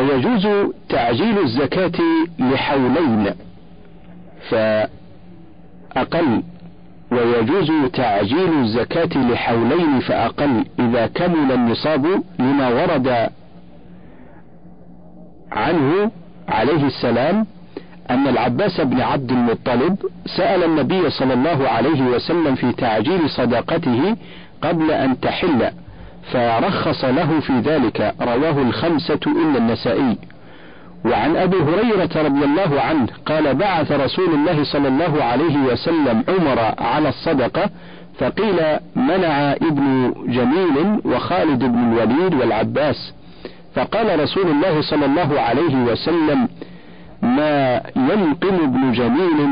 ويجوز 0.00 0.48
تعجيل 0.88 1.38
الزكاة 1.38 1.92
لحولين 2.38 3.34
فأقل. 4.50 6.42
ويجوز 7.12 7.70
تعجيل 7.92 8.58
الزكاة 8.58 9.18
لحولين 9.18 10.00
فأقل. 10.00 10.64
إذا 10.78 11.06
كمل 11.06 11.52
النصاب 11.52 12.22
لما 12.38 12.68
ورد 12.68 13.28
عنه 15.52 16.10
عليه 16.48 16.86
السلام 16.86 17.46
أن 18.10 18.28
العباس 18.28 18.80
بن 18.80 19.00
عبد 19.00 19.30
المطلب 19.32 19.96
سأل 20.36 20.64
النبي 20.64 21.10
صلى 21.10 21.34
الله 21.34 21.68
عليه 21.68 22.02
وسلم 22.02 22.54
في 22.54 22.72
تعجيل 22.72 23.30
صداقته 23.30 24.16
قبل 24.62 24.90
أن 24.90 25.20
تحل. 25.20 25.70
فرخص 26.32 27.04
له 27.04 27.40
في 27.40 27.52
ذلك 27.52 28.14
رواه 28.20 28.62
الخمسة 28.62 29.20
إلا 29.26 29.58
النسائي. 29.58 30.18
وعن 31.04 31.36
أبي 31.36 31.56
هريرة 31.56 32.10
رضي 32.16 32.44
الله 32.44 32.80
عنه 32.80 33.06
قال 33.26 33.54
بعث 33.54 33.92
رسول 33.92 34.34
الله 34.34 34.64
صلى 34.64 34.88
الله 34.88 35.24
عليه 35.24 35.58
وسلم 35.58 36.24
عمر 36.28 36.74
على 36.78 37.08
الصدقة 37.08 37.70
فقيل 38.18 38.56
منع 38.96 39.52
ابن 39.52 40.14
جميل 40.26 41.00
وخالد 41.04 41.58
بن 41.58 41.92
الوليد 41.92 42.34
والعباس. 42.34 43.12
فقال 43.74 44.20
رسول 44.20 44.46
الله 44.46 44.80
صلى 44.80 45.06
الله 45.06 45.40
عليه 45.40 45.76
وسلم 45.76 46.48
ما 47.22 47.82
ينقم 47.96 48.54
ابن 48.62 48.92
جميل 48.92 49.48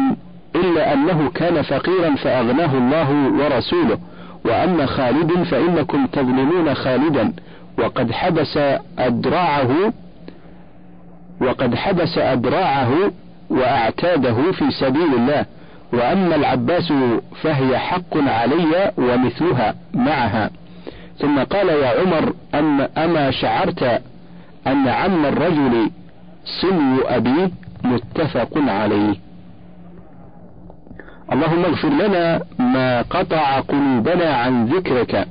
إلا 0.57 0.93
أنه 0.93 1.31
كان 1.35 1.63
فقيرا 1.63 2.15
فأغناه 2.15 2.75
الله 2.75 3.33
ورسوله. 3.41 3.99
وأما 4.45 4.87
خالد 4.87 5.43
فإنكم 5.43 6.07
تظلمون 6.07 6.75
خالدا 6.75 7.33
وقد 7.79 8.13
حبس 8.13 8.59
أدراعه 8.99 9.93
وقد 11.41 11.75
حبس 11.75 12.19
أدراعه 12.19 13.13
وأعتاده 13.51 14.53
في 14.53 14.71
سبيل 14.71 15.15
الله. 15.15 15.47
وأما 15.93 16.35
العباس 16.35 16.93
فهي 17.43 17.79
حق 17.79 18.17
علي 18.17 18.93
ومثلها 18.99 19.75
معها. 19.95 20.51
ثم 21.19 21.39
قال 21.39 21.69
يا 21.69 22.01
عمر 22.01 22.33
أم 22.55 22.81
أما 22.81 23.31
شعرت 23.31 24.03
أن 24.67 24.89
عم 24.89 25.25
الرجل 25.27 25.91
سمي 26.63 26.99
أبيه 27.07 27.51
متفق 27.85 28.49
عليه. 28.57 29.15
اللهم 31.33 31.65
اغفر 31.65 31.89
لنا 31.89 32.41
ما 32.59 33.03
قطع 33.03 33.61
قلوبنا 33.61 34.35
عن 34.35 34.67
ذكرك 34.67 35.29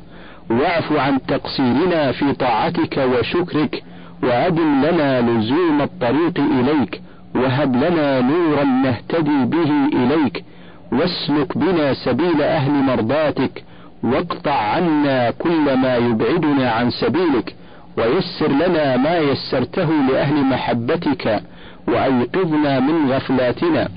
واعف 0.49 0.91
عن 0.91 1.19
تقصيرنا 1.27 2.11
في 2.11 2.33
طاعتك 2.33 2.97
وشكرك 2.97 3.83
وأدم 4.23 4.85
لنا 4.85 5.21
لزوم 5.21 5.81
الطريق 5.81 6.39
إليك 6.39 7.01
وهب 7.35 7.75
لنا 7.75 8.21
نورا 8.21 8.63
نهتدي 8.63 9.45
به 9.45 9.71
إليك 9.93 10.43
واسلك 10.91 11.57
بنا 11.57 11.93
سبيل 11.93 12.41
أهل 12.41 12.71
مرضاتك 12.71 13.63
واقطع 14.03 14.53
عنا 14.53 15.31
كل 15.31 15.77
ما 15.77 15.95
يبعدنا 15.95 16.71
عن 16.71 16.89
سبيلك 16.89 17.55
ويسر 17.97 18.51
لنا 18.51 18.97
ما 18.97 19.17
يسرته 19.17 19.89
لأهل 20.11 20.35
محبتك 20.43 21.43
وأيقظنا 21.87 22.79
من 22.79 23.11
غفلاتنا. 23.11 23.89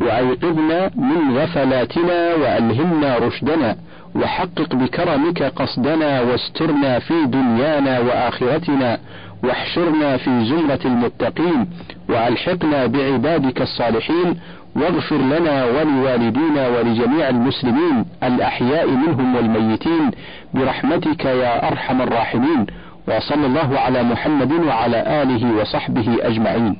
وأيقظنا 0.00 0.90
من 0.96 1.38
غفلاتنا 1.38 2.34
وألهمنا 2.34 3.18
رشدنا 3.18 3.76
وحقق 4.14 4.74
بكرمك 4.74 5.42
قصدنا 5.42 6.20
واسترنا 6.20 6.98
في 6.98 7.24
دنيانا 7.26 7.98
وآخرتنا 8.00 8.98
واحشرنا 9.44 10.16
في 10.16 10.44
زمرة 10.44 10.80
المتقين 10.84 11.66
وألحقنا 12.08 12.86
بعبادك 12.86 13.62
الصالحين 13.62 14.40
واغفر 14.76 15.16
لنا 15.16 15.64
ولوالدينا 15.64 16.68
ولجميع 16.68 17.28
المسلمين 17.28 18.04
الأحياء 18.22 18.86
منهم 18.90 19.36
والميتين 19.36 20.10
برحمتك 20.54 21.24
يا 21.24 21.68
أرحم 21.68 22.02
الراحمين 22.02 22.66
وصلى 23.08 23.46
الله 23.46 23.78
على 23.78 24.02
محمد 24.02 24.52
وعلى 24.52 25.22
آله 25.22 25.60
وصحبه 25.60 26.16
أجمعين. 26.22 26.76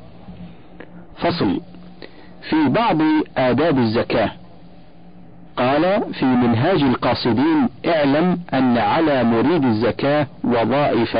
فصل. 1.18 1.60
في 2.48 2.68
بعض 2.68 2.98
آداب 3.36 3.78
الزكاة. 3.78 4.30
قال 5.56 6.14
في 6.14 6.24
منهاج 6.24 6.82
القاصدين 6.82 7.68
اعلم 7.86 8.38
أن 8.54 8.78
على 8.78 9.24
مريد 9.24 9.64
الزكاة 9.64 10.26
وظائف 10.44 11.16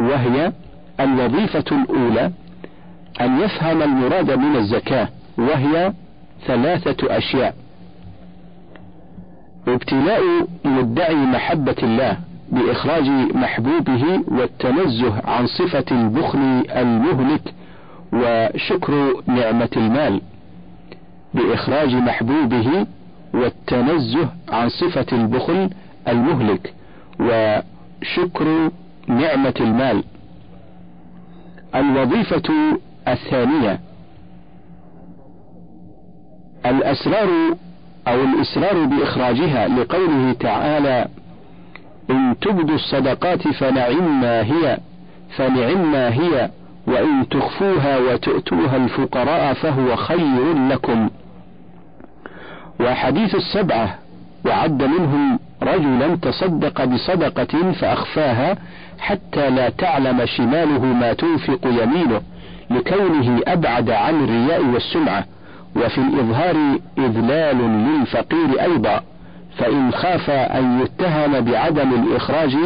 وهي 0.00 0.52
الوظيفة 1.00 1.64
الأولى 1.72 2.30
أن 3.20 3.40
يفهم 3.40 3.82
المراد 3.82 4.30
من 4.30 4.56
الزكاة 4.56 5.08
وهي 5.38 5.92
ثلاثة 6.46 7.16
أشياء. 7.16 7.54
ابتلاء 9.68 10.22
مدعي 10.64 11.14
محبة 11.14 11.76
الله 11.82 12.16
بإخراج 12.52 13.08
محبوبه 13.34 14.20
والتنزه 14.28 15.22
عن 15.24 15.46
صفة 15.46 15.84
البخل 15.90 16.64
المهلك 16.70 17.54
وشكر 18.12 19.22
نعمة 19.26 19.68
المال 19.76 20.20
بإخراج 21.34 21.94
محبوبه 21.94 22.86
والتنزه 23.34 24.28
عن 24.48 24.68
صفة 24.68 25.06
البخل 25.12 25.70
المهلك 26.08 26.74
وشكر 27.20 28.70
نعمة 29.06 29.54
المال. 29.60 30.04
الوظيفة 31.74 32.76
الثانية 33.08 33.80
الأسرار 36.66 37.28
أو 38.08 38.22
الإسرار 38.22 38.84
بإخراجها 38.84 39.68
لقوله 39.68 40.32
تعالى 40.32 41.06
إن 42.10 42.34
تبدوا 42.40 42.74
الصدقات 42.74 43.48
فنعم 43.48 44.20
ما 44.20 44.42
هي 44.42 44.78
فنعم 45.36 45.92
ما 45.92 46.12
هي 46.14 46.50
وإن 46.90 47.28
تخفوها 47.28 47.98
وتؤتوها 47.98 48.76
الفقراء 48.76 49.54
فهو 49.54 49.96
خير 49.96 50.68
لكم. 50.68 51.10
وحديث 52.80 53.34
السبعة 53.34 53.98
وعد 54.46 54.82
منهم 54.82 55.38
رجلا 55.62 56.16
تصدق 56.16 56.84
بصدقة 56.84 57.72
فأخفاها 57.72 58.56
حتى 58.98 59.50
لا 59.50 59.68
تعلم 59.68 60.26
شماله 60.26 60.84
ما 60.84 61.12
تنفق 61.12 61.60
يمينه 61.66 62.20
لكونه 62.70 63.40
أبعد 63.46 63.90
عن 63.90 64.24
الرياء 64.24 64.64
والسمعة. 64.64 65.24
وفي 65.76 65.98
الإظهار 65.98 66.56
إذلال 66.98 67.58
للفقير 67.58 68.62
أيضا 68.62 69.02
فإن 69.58 69.92
خاف 69.92 70.30
أن 70.30 70.80
يتهم 70.80 71.40
بعدم 71.40 71.94
الإخراج 71.94 72.56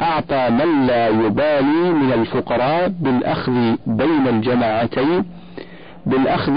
أعطى 0.00 0.50
من 0.50 0.86
لا 0.86 1.08
يبالي 1.08 1.92
من 1.92 2.12
الفقراء 2.12 2.88
بالأخذ 2.88 3.52
بين 3.86 4.28
الجماعتين 4.28 5.24
بالأخذ 6.06 6.52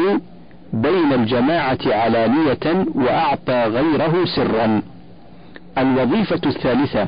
بين 0.73 1.13
الجماعة 1.13 1.77
علانية 1.85 2.85
وأعطى 2.95 3.63
غيره 3.63 4.25
سرا. 4.35 4.81
الوظيفة 5.77 6.41
الثالثة 6.45 7.07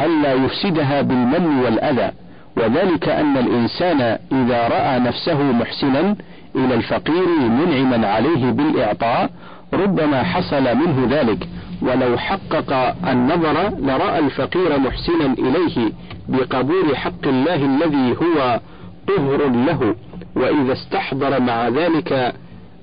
ألا 0.00 0.32
يفسدها 0.32 1.02
بالمن 1.02 1.60
والأذى، 1.64 2.10
وذلك 2.56 3.08
أن 3.08 3.36
الإنسان 3.36 4.18
إذا 4.32 4.68
رأى 4.68 4.98
نفسه 4.98 5.42
محسنا 5.42 6.16
إلى 6.56 6.74
الفقير 6.74 7.26
منعما 7.28 8.06
عليه 8.08 8.50
بالإعطاء 8.50 9.30
ربما 9.74 10.22
حصل 10.22 10.76
منه 10.76 11.06
ذلك 11.10 11.48
ولو 11.82 12.18
حقق 12.18 12.94
النظر 13.08 13.68
لرأى 13.78 14.18
الفقير 14.18 14.78
محسنا 14.78 15.34
إليه 15.38 15.92
بقبول 16.28 16.96
حق 16.96 17.26
الله 17.26 17.54
الذي 17.54 18.16
هو 18.22 18.60
طهر 19.08 19.46
له 19.48 19.94
وإذا 20.36 20.72
استحضر 20.72 21.40
مع 21.40 21.68
ذلك 21.68 22.34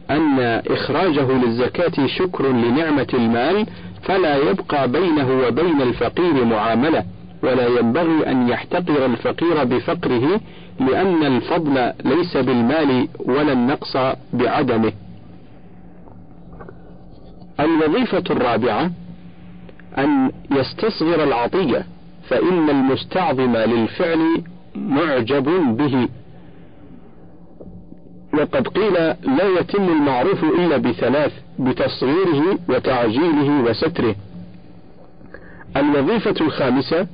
أن 0.09 0.39
إخراجه 0.67 1.31
للزكاة 1.31 2.07
شكر 2.07 2.51
لنعمة 2.51 3.07
المال 3.13 3.65
فلا 4.03 4.35
يبقى 4.37 4.87
بينه 4.91 5.47
وبين 5.47 5.81
الفقير 5.81 6.45
معاملة 6.45 7.03
ولا 7.43 7.67
ينبغي 7.67 8.27
أن 8.31 8.49
يحتقر 8.49 9.05
الفقير 9.05 9.63
بفقره 9.63 10.39
لأن 10.79 11.23
الفضل 11.23 11.91
ليس 12.05 12.37
بالمال 12.37 13.07
ولا 13.25 13.53
النقص 13.53 13.97
بعدمه. 14.33 14.91
الوظيفة 17.59 18.23
الرابعة 18.29 18.91
أن 19.97 20.31
يستصغر 20.51 21.23
العطية 21.23 21.85
فإن 22.29 22.69
المستعظم 22.69 23.57
للفعل 23.57 24.43
معجب 24.75 25.43
به. 25.77 26.07
وقد 28.33 28.67
قيل 28.67 28.93
لا 29.37 29.59
يتم 29.59 29.83
المعروف 29.83 30.43
إلا 30.43 30.77
بثلاث 30.77 31.33
بتصغيره 31.59 32.59
وتعجيله 32.69 33.61
وستره. 33.61 34.15
الوظيفة 35.77 36.35
الخامسة 36.41 37.07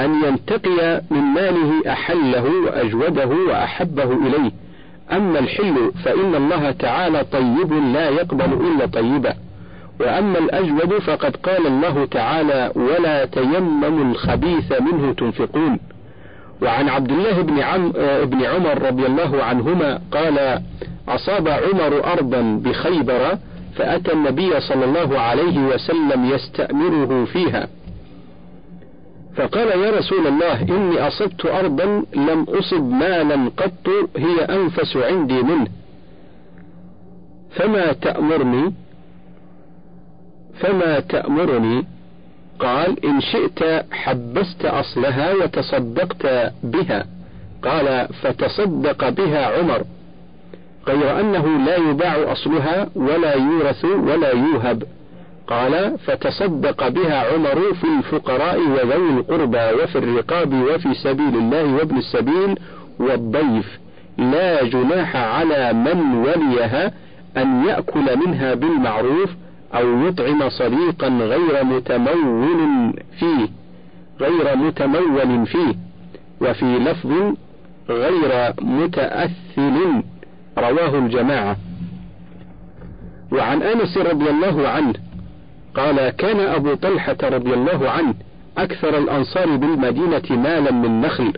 أن 0.00 0.24
ينتقي 0.24 1.02
من 1.10 1.20
ماله 1.20 1.92
أحله 1.92 2.44
وأجوده 2.64 3.26
وأحبه 3.26 4.12
إليه. 4.26 4.52
أما 5.12 5.38
الحل 5.38 5.92
فإن 6.04 6.34
الله 6.34 6.70
تعالى 6.70 7.24
طيب 7.24 7.72
لا 7.72 8.08
يقبل 8.08 8.52
إلا 8.66 8.86
طيبا 8.86 9.34
وأما 10.00 10.38
الأجود 10.38 10.98
فقد 10.98 11.36
قال 11.36 11.66
الله 11.66 12.04
تعالى 12.04 12.72
ولا 12.76 13.24
تيمموا 13.24 14.04
الخبيث 14.04 14.72
منه 14.80 15.12
تنفقون. 15.12 15.78
وعن 16.62 16.88
عبد 16.88 17.10
الله 17.10 17.40
بن, 17.40 17.58
عم 17.60 17.92
بن 18.24 18.42
عمر 18.42 18.82
رضي 18.82 19.06
الله 19.06 19.44
عنهما 19.44 20.00
قال 20.12 20.62
أصاب 21.08 21.48
عمر 21.48 22.04
أرضا 22.12 22.60
بخيبر 22.64 23.38
فأتى 23.76 24.12
النبي 24.12 24.60
صلى 24.60 24.84
الله 24.84 25.18
عليه 25.18 25.58
وسلم 25.58 26.24
يستأمره 26.24 27.24
فيها. 27.24 27.68
فقال 29.36 29.68
يا 29.68 29.90
رسول 29.90 30.26
الله 30.26 30.62
إني 30.62 31.08
أصبت 31.08 31.46
أرضا 31.46 32.04
لم 32.14 32.46
أصب 32.48 32.90
مالا 32.90 33.50
قط 33.56 33.88
هي 34.16 34.44
أنفس 34.44 34.96
عندي 34.96 35.42
منه. 35.42 35.66
فما 37.50 37.92
تأمرني؟ 37.92 38.72
فما 40.60 41.00
تأمرني؟ 41.00 41.84
قال 42.58 43.04
إن 43.04 43.20
شئت 43.20 43.84
حبست 43.92 44.64
أصلها 44.64 45.34
وتصدقت 45.34 46.52
بها. 46.62 47.04
قال 47.62 48.08
فتصدق 48.22 49.08
بها 49.08 49.46
عمر. 49.46 49.82
غير 50.88 51.20
أنه 51.20 51.64
لا 51.66 51.76
يباع 51.76 52.32
أصلها 52.32 52.88
ولا 52.94 53.34
يورث 53.34 53.84
ولا 53.84 54.32
يوهب. 54.32 54.82
قال 55.46 55.98
فتصدق 55.98 56.88
بها 56.88 57.32
عمر 57.32 57.74
في 57.74 57.86
الفقراء 57.98 58.58
وذوي 58.60 59.10
القربى 59.10 59.82
وفي 59.82 59.98
الرقاب 59.98 60.54
وفي 60.54 60.94
سبيل 60.94 61.34
الله 61.34 61.74
وابن 61.74 61.96
السبيل 61.96 62.58
والضيف. 62.98 63.78
لا 64.18 64.64
جناح 64.64 65.16
على 65.16 65.72
من 65.72 66.14
وليها 66.14 66.92
أن 67.36 67.64
يأكل 67.64 68.18
منها 68.26 68.54
بالمعروف 68.54 69.30
أو 69.74 70.06
يطعم 70.06 70.48
صديقا 70.48 71.08
غير 71.08 71.64
متمول 71.64 72.94
فيه 73.18 73.48
غير 74.20 74.56
متمول 74.56 75.46
فيه 75.46 75.74
وفي 76.40 76.78
لفظ 76.78 77.34
غير 77.88 78.54
متأثل 78.60 80.02
رواه 80.58 80.98
الجماعة. 80.98 81.56
وعن 83.32 83.62
أنس 83.62 83.96
رضي 83.98 84.30
الله 84.30 84.68
عنه 84.68 84.92
قال 85.74 86.10
كان 86.10 86.40
أبو 86.40 86.74
طلحة 86.74 87.16
رضي 87.22 87.54
الله 87.54 87.90
عنه 87.90 88.14
أكثر 88.58 88.98
الأنصار 88.98 89.56
بالمدينة 89.56 90.22
مالا 90.30 90.70
من 90.70 91.00
نخل 91.00 91.32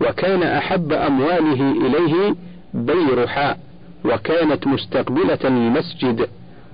وكان 0.00 0.42
أحب 0.42 0.92
أمواله 0.92 1.70
إليه 1.70 2.34
بيرحاء 2.74 3.58
وكانت 4.04 4.66
مستقبلة 4.66 5.38
المسجد 5.44 6.28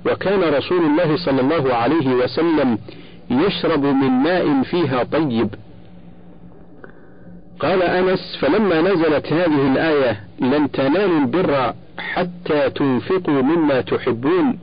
وكان 0.07 0.41
رسول 0.55 0.85
الله 0.85 1.17
صلى 1.17 1.41
الله 1.41 1.75
عليه 1.75 2.15
وسلم 2.15 2.79
يشرب 3.31 3.85
من 3.85 4.11
ماء 4.11 4.63
فيها 4.63 5.03
طيب. 5.03 5.49
قال 7.61 7.83
أنس 7.83 8.37
فلما 8.41 8.81
نزلت 8.81 9.33
هذه 9.33 9.73
الآية 9.73 10.21
لن 10.41 10.71
تنالوا 10.71 11.19
البر 11.19 11.75
حتى 11.99 12.71
تنفقوا 12.71 13.43
مما 13.43 13.81
تحبون. 13.81 14.59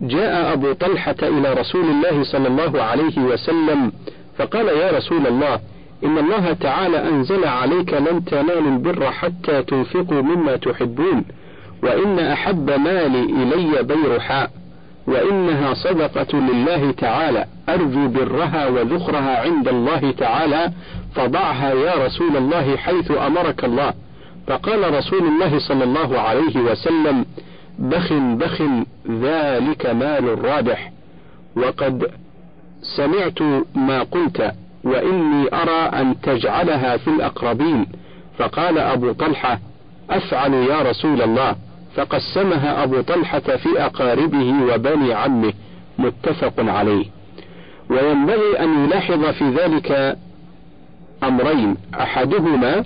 جاء 0.00 0.52
أبو 0.52 0.72
طلحة 0.72 1.16
إلى 1.22 1.52
رسول 1.52 1.84
الله 1.84 2.24
صلى 2.24 2.48
الله 2.48 2.82
عليه 2.82 3.18
وسلم 3.18 3.92
فقال 4.38 4.66
يا 4.68 4.90
رسول 4.90 5.26
الله 5.26 5.60
إن 6.04 6.18
الله 6.18 6.52
تعالى 6.52 7.08
أنزل 7.08 7.44
عليك 7.44 7.94
لن 7.94 8.24
تنالوا 8.24 8.70
البر 8.70 9.10
حتى 9.10 9.62
تنفقوا 9.62 10.22
مما 10.22 10.56
تحبون 10.56 11.24
وإن 11.82 12.18
أحب 12.18 12.70
مالي 12.70 13.22
إلي 13.22 13.82
بيرحاء 13.82 14.50
وإنها 15.06 15.74
صدقة 15.74 16.38
لله 16.38 16.92
تعالى. 16.92 17.44
أرجو 17.68 18.08
برها 18.08 18.66
وذخرها 18.66 19.40
عند 19.40 19.68
الله 19.68 20.10
تعالى. 20.10 20.70
فضعها 21.14 21.74
يا 21.74 22.06
رسول 22.06 22.36
الله 22.36 22.76
حيث 22.76 23.10
أمرك 23.10 23.64
الله. 23.64 23.94
فقال 24.46 24.94
رسول 24.94 25.22
الله 25.26 25.58
صلى 25.58 25.84
الله 25.84 26.20
عليه 26.20 26.56
وسلم 26.60 27.24
بخ 27.78 28.12
بخ 28.12 28.62
ذلك 29.10 29.86
مال 29.86 30.44
رابح 30.44 30.92
وقد 31.56 32.10
سمعت 32.96 33.42
ما 33.74 34.02
قلت 34.02 34.52
وإني 34.84 35.48
أرى 35.54 36.00
أن 36.00 36.20
تجعلها 36.20 36.96
في 36.96 37.08
الأقربين. 37.08 37.86
فقال 38.38 38.78
أبو 38.78 39.12
طلحة 39.12 39.58
أفعل 40.10 40.54
يا 40.54 40.82
رسول 40.82 41.22
الله. 41.22 41.56
فقسمها 41.96 42.82
أبو 42.82 43.00
طلحة 43.00 43.40
في 43.40 43.68
أقاربه 43.84 44.74
وبني 44.74 45.14
عمه 45.14 45.52
متفق 45.98 46.54
عليه. 46.58 47.06
وينبغي 47.90 48.60
أن 48.60 48.84
يلاحظ 48.84 49.24
في 49.24 49.50
ذلك 49.50 50.18
أمرين. 51.22 51.76
أحدهما 51.94 52.84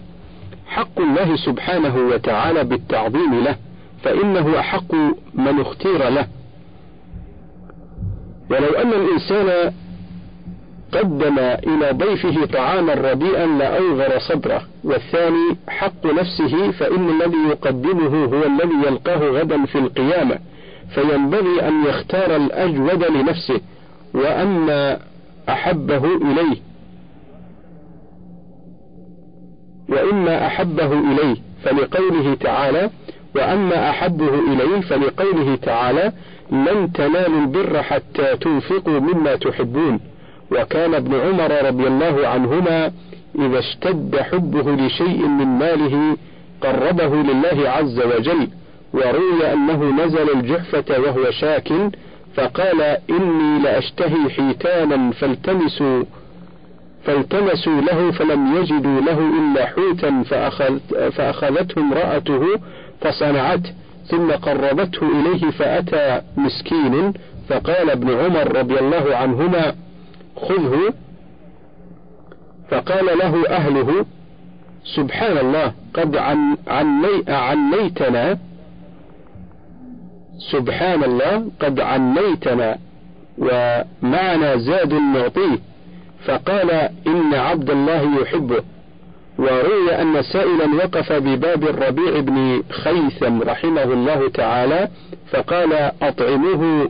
حق 0.67 1.01
الله 1.01 1.37
سبحانه 1.37 1.97
وتعالى 1.97 2.65
بالتعظيم 2.65 3.41
له 3.45 3.57
فإنه 4.03 4.59
أحق 4.59 4.95
من 5.35 5.61
اختير 5.61 6.09
له. 6.09 6.27
ولو 8.51 8.69
أن 8.69 8.93
الإنسان 8.93 9.73
قدم 10.93 11.39
إلى 11.39 11.91
ضيفه 11.93 12.47
طعاما 12.47 12.95
رديئا 12.95 13.47
لأوغر 13.47 14.19
صدره. 14.19 14.63
والثاني 14.85 15.57
حق 15.69 16.07
نفسه 16.07 16.71
فإن 16.71 17.11
الذي 17.11 17.39
يقدمه 17.51 18.25
هو 18.25 18.43
الذي 18.47 18.87
يلقاه 18.87 19.19
غدا 19.19 19.67
في 19.67 19.79
القيامة. 19.79 20.39
فينبغي 20.95 21.69
أن 21.69 21.85
يختار 21.85 22.37
الأجود 22.37 23.05
لنفسه 23.05 23.61
وأما 24.15 24.99
أحبه 25.49 26.05
إليه. 26.17 26.57
وإما 29.89 30.47
أحبه 30.47 30.93
إليه 30.93 31.37
فلقوله 31.65 32.35
تعالى 32.35 32.91
وأما 33.37 33.91
أحبه 33.91 34.35
إليه 34.53 34.81
فلقوله 34.81 35.57
تعالى 35.57 36.13
لن 36.53 36.93
تنالوا 36.93 37.41
البر 37.41 37.83
حتى 37.83 38.37
تنفقوا 38.37 39.01
مما 39.01 39.37
تحبون. 39.37 40.01
وكان 40.53 40.95
ابن 40.95 41.15
عمر 41.15 41.67
رضي 41.67 41.87
الله 41.87 42.29
عنهما 42.29 42.93
إذا 43.39 43.59
اشتد 43.59 44.17
حبه 44.21 44.73
لشيء 44.73 45.27
من 45.27 45.47
ماله 45.47 46.17
قربه 46.61 47.15
لله 47.17 47.71
عز 47.71 48.01
وجل 48.01 48.49
وروي 48.93 49.53
أنه 49.53 50.05
نزل 50.05 50.31
الجحفة 50.31 51.01
وهو 51.01 51.31
شاك 51.31 51.73
فقال 52.35 52.83
إني 53.11 53.63
لأشتهي 53.63 54.31
حيتانا 54.31 55.13
فالتمسوا 55.13 56.05
فالتمسوا 57.05 57.81
له 57.81 58.11
فلم 58.11 58.57
يجدوا 58.57 59.01
له 59.01 59.19
إلا 59.39 59.67
حوتا 59.67 60.23
فأخذ 60.23 60.79
فأخذته 61.11 61.81
امرأته 61.81 62.43
فصنعته 63.01 63.71
ثم 64.07 64.31
قربته 64.31 65.03
إليه 65.21 65.51
فأتى 65.51 66.21
مسكين 66.37 67.13
فقال 67.49 67.91
ابن 67.91 68.11
عمر 68.11 68.59
رضي 68.59 68.79
الله 68.79 69.17
عنهما 69.17 69.75
خذه 70.37 70.93
فقال 72.71 73.19
له 73.19 73.49
أهله 73.49 74.07
سبحان 74.85 75.39
الله 75.39 75.73
قد 75.95 76.17
عن 76.17 76.57
عني 76.67 77.25
عنيتنا 77.29 78.39
سبحان 80.53 81.05
الله 81.05 81.51
قد 81.61 81.81
عنيتنا 81.81 82.79
ومعنا 83.39 84.57
زاد 84.57 84.95
نعطيه. 84.95 85.59
فقال 86.25 86.71
إن 87.07 87.35
عبد 87.35 87.71
الله 87.71 88.23
يحبه. 88.23 88.63
وروي 89.39 89.95
أن 90.03 90.23
سائلا 90.23 90.75
وقف 90.85 91.13
بباب 91.13 91.63
الربيع 91.63 92.21
بن 92.21 92.63
خيثم 92.71 93.43
رحمه 93.43 93.83
الله 93.83 94.29
تعالى 94.29 94.89
فقال 95.31 95.73
أطعموه 96.03 96.89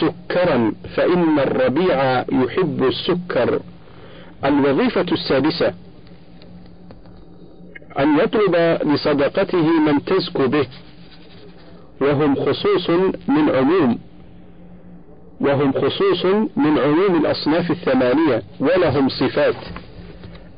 سكرا 0.00 0.72
فإن 0.96 1.38
الربيع 1.38 2.20
يحب 2.20 2.84
السكر. 2.84 3.60
الوظيفة 4.44 5.06
السادسة 5.12 5.74
أن 7.98 8.18
يطلب 8.18 8.56
لصدقته 8.84 9.80
من 9.80 10.04
تزكو 10.04 10.48
به. 10.48 10.66
وهم 12.00 12.34
خصوص 12.34 12.90
من 13.28 13.50
عموم. 13.56 13.98
وهم 15.40 15.72
خصوص 15.72 16.24
من 16.56 16.78
عموم 16.78 17.16
الأصناف 17.20 17.70
الثمانية 17.70 18.42
ولهم 18.60 19.08
صفات. 19.08 19.56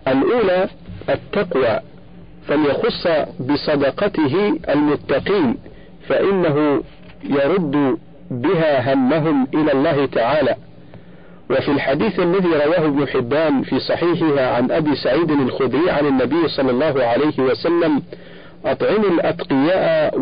الأولى 0.09 0.69
التقوى. 1.09 1.81
فليخص 2.49 3.07
بصدقته 3.41 4.59
المتقين 4.69 5.57
فإنه 6.09 6.83
يرد 7.25 7.99
بها 8.31 8.95
همهم 8.95 9.47
إلى 9.55 9.73
الله 9.73 10.07
تعالى. 10.07 10.57
وفي 11.51 11.69
الحديث 11.69 12.21
الذي 12.21 12.49
رواه 12.49 12.87
ابن 12.87 13.09
حبان 13.09 13.63
في 13.63 13.81
صحيحها 13.81 14.57
عن 14.57 14.71
أبي 14.71 14.95
سعيد 14.95 15.31
الخدري 15.31 15.91
عن 15.91 16.07
النبي 16.07 16.49
صلى 16.49 16.71
الله 16.71 17.05
عليه 17.05 17.39
وسلم 17.39 18.03
أطعموا 18.65 19.11
الأتقياء 19.11 20.19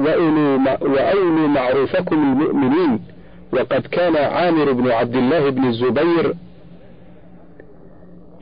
وأولوا 0.80 1.48
معروفكم 1.48 2.16
المؤمنين. 2.16 3.00
وقد 3.52 3.86
كان 3.86 4.16
عامر 4.16 4.72
بن 4.72 4.90
عبد 4.90 5.16
الله 5.16 5.50
بن 5.50 5.64
الزبير 5.64 6.34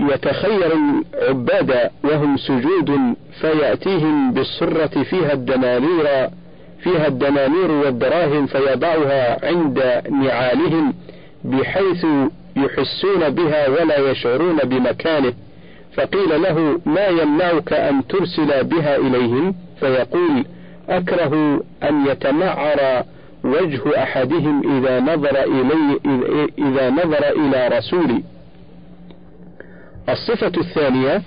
يتخير 0.01 0.73
العباد 1.15 1.91
وهم 2.05 2.37
سجود 2.37 3.15
فيأتيهم 3.41 4.33
بالسرة 4.33 5.03
فيها 5.03 5.33
الدنانير 5.33 6.29
فيها 6.87 7.07
الدنانير 7.07 7.71
والدراهم 7.71 8.47
فيضعها 8.47 9.47
عند 9.47 10.03
نعالهم 10.11 10.95
بحيث 11.45 12.07
يحسون 12.57 13.31
بها 13.31 13.69
ولا 13.69 14.11
يشعرون 14.11 14.57
بمكانه. 14.57 15.33
فقيل 15.95 16.43
له 16.43 16.81
ما 16.87 17.07
يمنعك 17.07 17.73
أن 17.73 18.07
ترسل 18.07 18.65
بها 18.65 18.97
إليهم؟ 18.97 19.55
فيقول 19.81 20.45
أكره 20.89 21.63
أن 21.83 22.07
يتمعر 22.07 23.05
وجه 23.45 24.03
أحدهم 24.03 24.79
إذا 24.79 25.01
نظر 25.01 25.43
إلي 25.43 26.01
إذا 26.59 26.91
نظر 26.91 27.25
إلى 27.37 27.79
رسولي. 27.79 28.23
الصفة 30.09 30.53
الثانية 30.61 31.23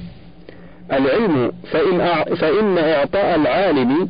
العلم 0.92 1.52
فإن 1.72 2.26
فإن 2.36 2.78
إعطاء 2.78 3.36
العالم 3.36 4.10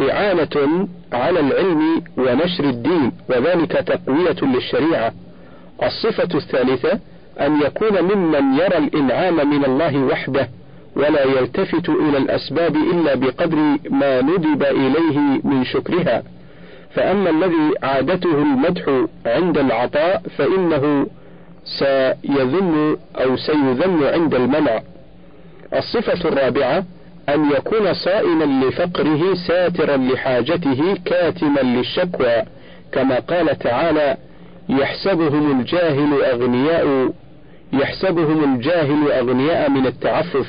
إعانة 0.00 0.88
على 1.12 1.40
العلم 1.40 2.02
ونشر 2.16 2.64
الدين 2.64 3.12
وذلك 3.28 3.72
تقوية 3.72 4.36
للشريعة. 4.42 5.12
الصفة 5.82 6.38
الثالثة 6.38 6.98
أن 7.40 7.60
يكون 7.62 8.02
ممن 8.02 8.54
يرى 8.54 8.78
الإنعام 8.78 9.50
من 9.50 9.64
الله 9.64 9.98
وحده 10.04 10.48
ولا 10.96 11.24
يلتفت 11.24 11.88
إلى 11.88 12.18
الأسباب 12.18 12.76
إلا 12.76 13.14
بقدر 13.14 13.56
ما 13.90 14.20
ندب 14.20 14.62
إليه 14.62 15.18
من 15.44 15.64
شكرها. 15.64 16.22
فأما 16.94 17.30
الذي 17.30 17.72
عادته 17.82 18.42
المدح 18.42 19.04
عند 19.26 19.58
العطاء 19.58 20.22
فإنه 20.38 21.06
سيذم 21.78 22.96
أو 23.16 23.36
سيذم 23.36 24.04
عند 24.04 24.34
المنع. 24.34 24.80
الصفة 25.74 26.28
الرابعة 26.28 26.84
أن 27.28 27.50
يكون 27.50 27.94
صائما 27.94 28.66
لفقره 28.66 29.34
ساترا 29.34 29.96
لحاجته 29.96 30.96
كاتما 31.04 31.60
للشكوى. 31.60 32.42
كما 32.92 33.18
قال 33.18 33.58
تعالى 33.58 34.16
يحسبهم 34.68 35.60
الجاهل 35.60 36.22
أغنياء 36.22 37.12
يحسبهم 37.72 38.54
الجاهل 38.54 39.12
أغنياء 39.12 39.70
من 39.70 39.86
التعفف. 39.86 40.46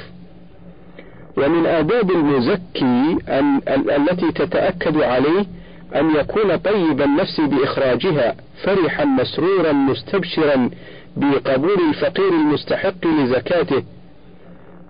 ومن 1.38 1.66
آداب 1.66 2.12
المزكي 2.12 3.18
أن 3.30 3.62
التي 3.68 4.32
تتأكد 4.32 4.98
عليه 4.98 5.46
أن 5.96 6.16
يكون 6.16 6.56
طيب 6.56 7.02
النفس 7.02 7.42
بإخراجها 7.42 8.36
فرحا 8.64 9.06
مسرورا 9.06 9.72
مستبشرا 9.72 10.70
بقبول 11.18 11.78
الفقير 11.90 12.30
المستحق 12.30 13.08
لزكاته. 13.08 13.84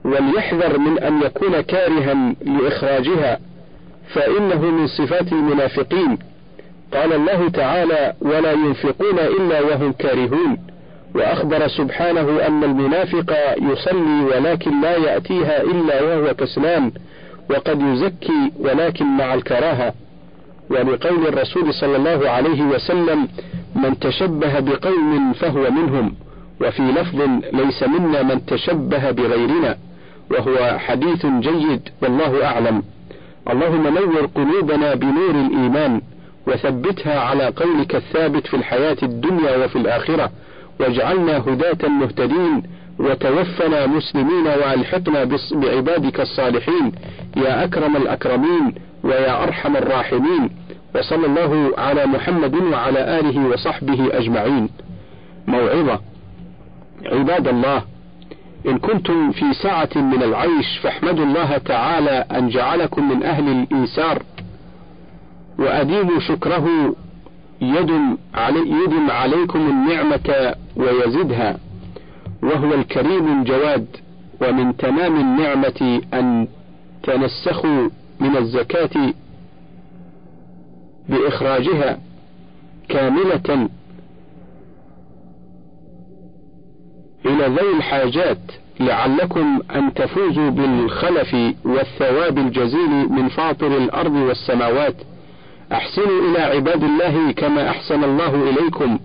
وليحذر 0.05 0.77
من 0.77 0.99
أن 0.99 1.21
يكون 1.21 1.61
كارها 1.61 2.35
لإخراجها 2.45 3.39
فإنه 4.13 4.71
من 4.71 4.87
صفات 4.87 5.31
المنافقين. 5.31 6.17
قال 6.93 7.13
الله 7.13 7.49
تعالى 7.49 8.13
ولا 8.21 8.51
ينفقون 8.51 9.19
إلا 9.19 9.61
وهم 9.61 9.91
كارهون 9.91 10.57
وأخبر 11.15 11.67
سبحانه 11.67 12.47
أن 12.47 12.63
المنافق 12.63 13.33
يصلي 13.61 14.23
ولكن 14.23 14.81
لا 14.81 14.97
يأتيها 14.97 15.61
إلا 15.61 16.01
وهو 16.01 16.33
كسلان 16.33 16.91
وقد 17.49 17.81
يزكي 17.81 18.51
ولكن 18.59 19.05
مع 19.05 19.33
الكراهة. 19.33 19.93
ولقول 20.69 21.27
الرسول 21.27 21.73
صلى 21.73 21.95
الله 21.95 22.29
عليه 22.29 22.63
وسلم 22.63 23.27
من 23.75 23.99
تشبه 23.99 24.59
بقوم 24.59 25.33
فهو 25.33 25.71
منهم 25.71 26.15
وفي 26.61 26.81
لفظ 26.81 27.21
ليس 27.53 27.83
منا 27.83 28.23
من 28.23 28.45
تشبه 28.45 29.11
بغيرنا 29.11 29.77
وهو 30.31 30.77
حديث 30.79 31.25
جيد 31.25 31.89
والله 32.01 32.45
أعلم. 32.45 32.83
اللهم 33.49 33.87
نور 33.87 34.25
قلوبنا 34.35 34.95
بنور 34.95 35.31
الإيمان 35.31 36.01
وثبتها 36.47 37.19
على 37.19 37.45
قولك 37.47 37.95
الثابت 37.95 38.47
في 38.47 38.55
الحياة 38.55 38.97
الدنيا 39.03 39.65
وفي 39.65 39.75
الآخرة 39.75 40.31
واجعلنا 40.79 41.37
هداة 41.37 41.89
مهتدين 41.89 42.63
وتوفنا 42.99 43.87
مسلمين 43.87 44.47
وألحقنا 44.47 45.23
بعبادك 45.51 46.19
الصالحين. 46.19 46.91
يا 47.37 47.63
أكرم 47.63 47.97
الأكرمين 47.97 48.75
ويا 49.03 49.43
أرحم 49.43 49.77
الراحمين. 49.77 50.49
وصلى 50.95 51.25
الله 51.25 51.71
على 51.77 52.05
محمد 52.05 52.55
وعلى 52.55 53.19
آله 53.19 53.47
وصحبه 53.47 54.17
أجمعين. 54.17 54.69
موعظة. 55.47 55.99
عباد 57.05 57.47
الله 57.47 57.81
إن 58.67 58.77
كنتم 58.77 59.31
في 59.31 59.53
سعة 59.53 59.89
من 59.95 60.23
العيش 60.23 60.77
فاحمدوا 60.83 61.25
الله 61.25 61.57
تعالى 61.57 62.25
أن 62.31 62.49
جعلكم 62.49 63.09
من 63.09 63.23
أهل 63.23 63.47
الإيسار 63.49 64.23
وأديموا 65.59 66.19
شكره 66.19 66.95
يدم, 67.61 68.17
علي 68.33 68.59
يدم 68.59 69.11
عليكم 69.11 69.59
النعمة 69.59 70.55
ويزدها 70.75 71.57
وهو 72.43 72.73
الكريم 72.73 73.39
الجواد 73.41 73.85
ومن 74.41 74.77
تمام 74.77 75.15
النعمة 75.19 76.01
أن 76.13 76.47
تنسخوا 77.03 77.89
من 78.19 78.37
الزكاة 78.37 79.13
بإخراجها 81.09 81.99
كاملة 82.89 83.69
إلى 87.25 87.45
ذوي 87.47 87.77
الحاجات 87.77 88.37
لعلكم 88.79 89.59
أن 89.75 89.93
تفوزوا 89.93 90.49
بالخلف 90.49 91.35
والثواب 91.65 92.37
الجزيل 92.37 92.89
من 92.89 93.29
فاطر 93.29 93.77
الأرض 93.77 94.13
والسماوات. 94.13 94.95
أحسنوا 95.71 96.31
إلى 96.31 96.39
عباد 96.39 96.83
الله 96.83 97.31
كما 97.31 97.69
أحسن 97.69 98.03
الله 98.03 98.49
إليكم 98.49 98.99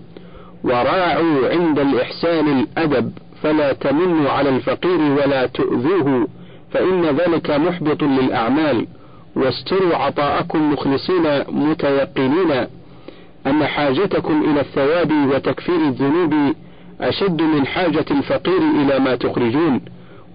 وراعوا 0.63 1.49
عند 1.49 1.79
الإحسان 1.79 2.59
الأدب 2.59 3.11
فلا 3.43 3.73
تمنوا 3.73 4.29
على 4.29 4.49
الفقير 4.49 4.99
ولا 4.99 5.45
تؤذوه 5.45 6.27
فإن 6.71 7.05
ذلك 7.05 7.51
محبط 7.51 8.03
للأعمال. 8.03 8.87
واستروا 9.35 9.95
عطاءكم 9.95 10.73
مخلصين 10.73 11.43
متيقنين. 11.49 12.67
أن 13.47 13.65
حاجتكم 13.65 14.43
إلى 14.51 14.61
الثواب 14.61 15.11
وتكفير 15.11 15.75
الذنوب 15.75 16.55
أشد 17.01 17.41
من 17.41 17.67
حاجة 17.67 18.05
الفقير 18.11 18.57
إلى 18.81 18.99
ما 18.99 19.15
تخرجون. 19.15 19.81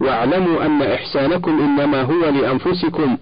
واعلموا 0.01 0.67
أن 0.67 0.83
إحسانكم 0.83 1.51
إنما 1.51 2.03
هو 2.03 2.29
لأنفسكم. 2.29 3.17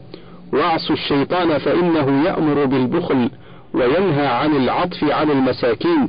واعصوا 0.53 0.95
الشيطان 0.95 1.59
فإنه 1.59 2.25
يأمر 2.25 2.65
بالبخل 2.65 3.31
وينهى 3.75 4.27
عن 4.27 4.57
العطف 4.57 5.05
على 5.05 5.33
المساكين. 5.33 6.09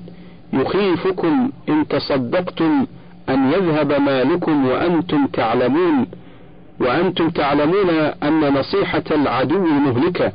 يخيفكم 0.53 1.51
إن 1.69 1.87
تصدقتم 1.87 2.85
أن 3.29 3.51
يذهب 3.51 4.01
مالكم 4.01 4.65
وأنتم 4.65 5.27
تعلمون. 5.27 6.07
وأنتم 6.79 7.29
تعلمون 7.29 7.89
أن 8.23 8.53
نصيحة 8.53 9.03
العدو 9.11 9.65
مهلكة. 9.65 10.31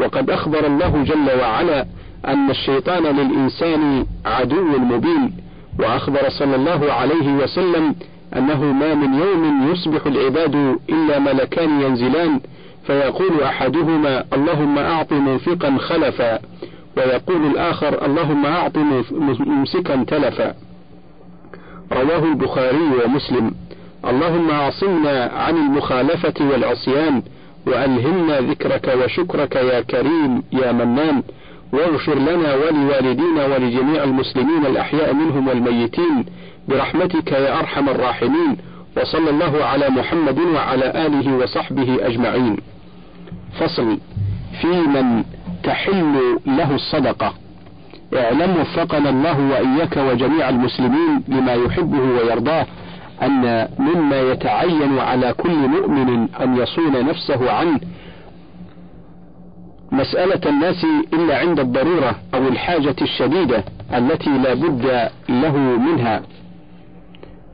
وقد 0.00 0.30
أخبر 0.30 0.66
الله 0.66 1.02
جل 1.02 1.40
وعلا 1.40 1.86
أن 2.26 2.50
الشيطان 2.50 3.02
للإنسان 3.02 4.06
عدو 4.26 4.64
مبين. 4.78 5.45
وأخبر 5.78 6.28
صلى 6.28 6.56
الله 6.56 6.92
عليه 6.92 7.32
وسلم 7.32 7.94
أنه 8.36 8.64
ما 8.64 8.94
من 8.94 9.14
يوم 9.14 9.72
يصبح 9.72 10.06
العباد 10.06 10.78
إلا 10.88 11.18
ملكان 11.18 11.80
ينزلان 11.80 12.40
فيقول 12.86 13.42
أحدهما 13.42 14.24
اللهم 14.32 14.78
أعط 14.78 15.12
منفقا 15.12 15.76
خلفا 15.78 16.38
ويقول 16.96 17.46
الآخر 17.46 18.06
اللهم 18.06 18.46
أعط 18.46 18.78
ممسكا 19.40 20.04
تلفا. 20.04 20.54
رواه 21.92 22.24
البخاري 22.24 22.90
ومسلم. 23.04 23.54
اللهم 24.04 24.50
أعصمنا 24.50 25.30
عن 25.36 25.56
المخالفة 25.56 26.34
والعصيان 26.40 27.22
وألهمنا 27.66 28.40
ذكرك 28.40 28.94
وشكرك 29.04 29.56
يا 29.56 29.80
كريم 29.80 30.42
يا 30.52 30.72
منان. 30.72 31.22
واغفر 31.72 32.18
لنا 32.18 32.54
ولوالدينا 32.54 33.46
ولجميع 33.46 34.04
المسلمين 34.04 34.66
الأحياء 34.66 35.14
منهم 35.14 35.48
والميتين 35.48 36.24
برحمتك 36.68 37.32
يا 37.32 37.58
أرحم 37.58 37.88
الراحمين 37.88 38.56
وصلى 38.96 39.30
الله 39.30 39.64
على 39.64 39.88
محمد 39.88 40.38
وعلى 40.38 41.06
آله 41.06 41.36
وصحبه 41.36 42.06
أجمعين. 42.06 42.56
فصل 43.60 43.98
في 44.60 44.66
من 44.66 45.24
تحل 45.62 46.38
له 46.46 46.74
الصدقة. 46.74 47.34
اعلم 48.16 48.56
وفقنا 48.60 49.10
الله 49.10 49.40
وإياك 49.40 49.96
وجميع 49.96 50.48
المسلمين 50.48 51.22
لما 51.28 51.54
يحبه 51.54 52.00
ويرضاه 52.00 52.66
أن 53.22 53.68
مما 53.78 54.20
يتعين 54.20 54.98
على 54.98 55.32
كل 55.32 55.68
مؤمن 55.68 56.28
أن 56.40 56.56
يصون 56.56 57.06
نفسه 57.06 57.52
عنه 57.52 57.80
مسألة 59.92 60.40
الناس 60.46 60.86
إلا 61.14 61.38
عند 61.38 61.60
الضرورة 61.60 62.16
أو 62.34 62.48
الحاجة 62.48 62.96
الشديدة 63.02 63.64
التي 63.94 64.30
لا 64.30 64.54
بد 64.54 65.08
له 65.28 65.56
منها 65.56 66.22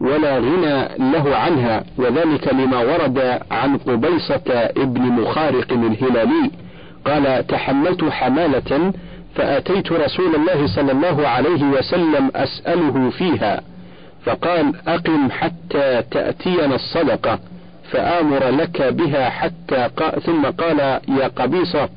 ولا 0.00 0.38
غنى 0.38 0.88
له 1.12 1.36
عنها 1.36 1.84
وذلك 1.98 2.54
لما 2.54 2.78
ورد 2.78 3.40
عن 3.50 3.76
قبيصة 3.78 4.42
ابن 4.76 5.02
مخارق 5.02 5.72
الهلالي 5.72 6.50
قال 7.06 7.46
تحملت 7.46 8.04
حمالة 8.04 8.92
فأتيت 9.34 9.92
رسول 9.92 10.34
الله 10.34 10.66
صلى 10.66 10.92
الله 10.92 11.28
عليه 11.28 11.64
وسلم 11.64 12.30
أسأله 12.36 13.10
فيها 13.10 13.60
فقال 14.24 14.72
أقم 14.88 15.30
حتى 15.30 16.02
تأتينا 16.10 16.74
الصدقة 16.74 17.38
فآمر 17.90 18.48
لك 18.48 18.82
بها 18.82 19.30
حتى 19.30 19.88
قال 19.96 20.22
ثم 20.22 20.44
قال 20.44 20.80
يا 21.08 21.28
قبيصة 21.36 21.88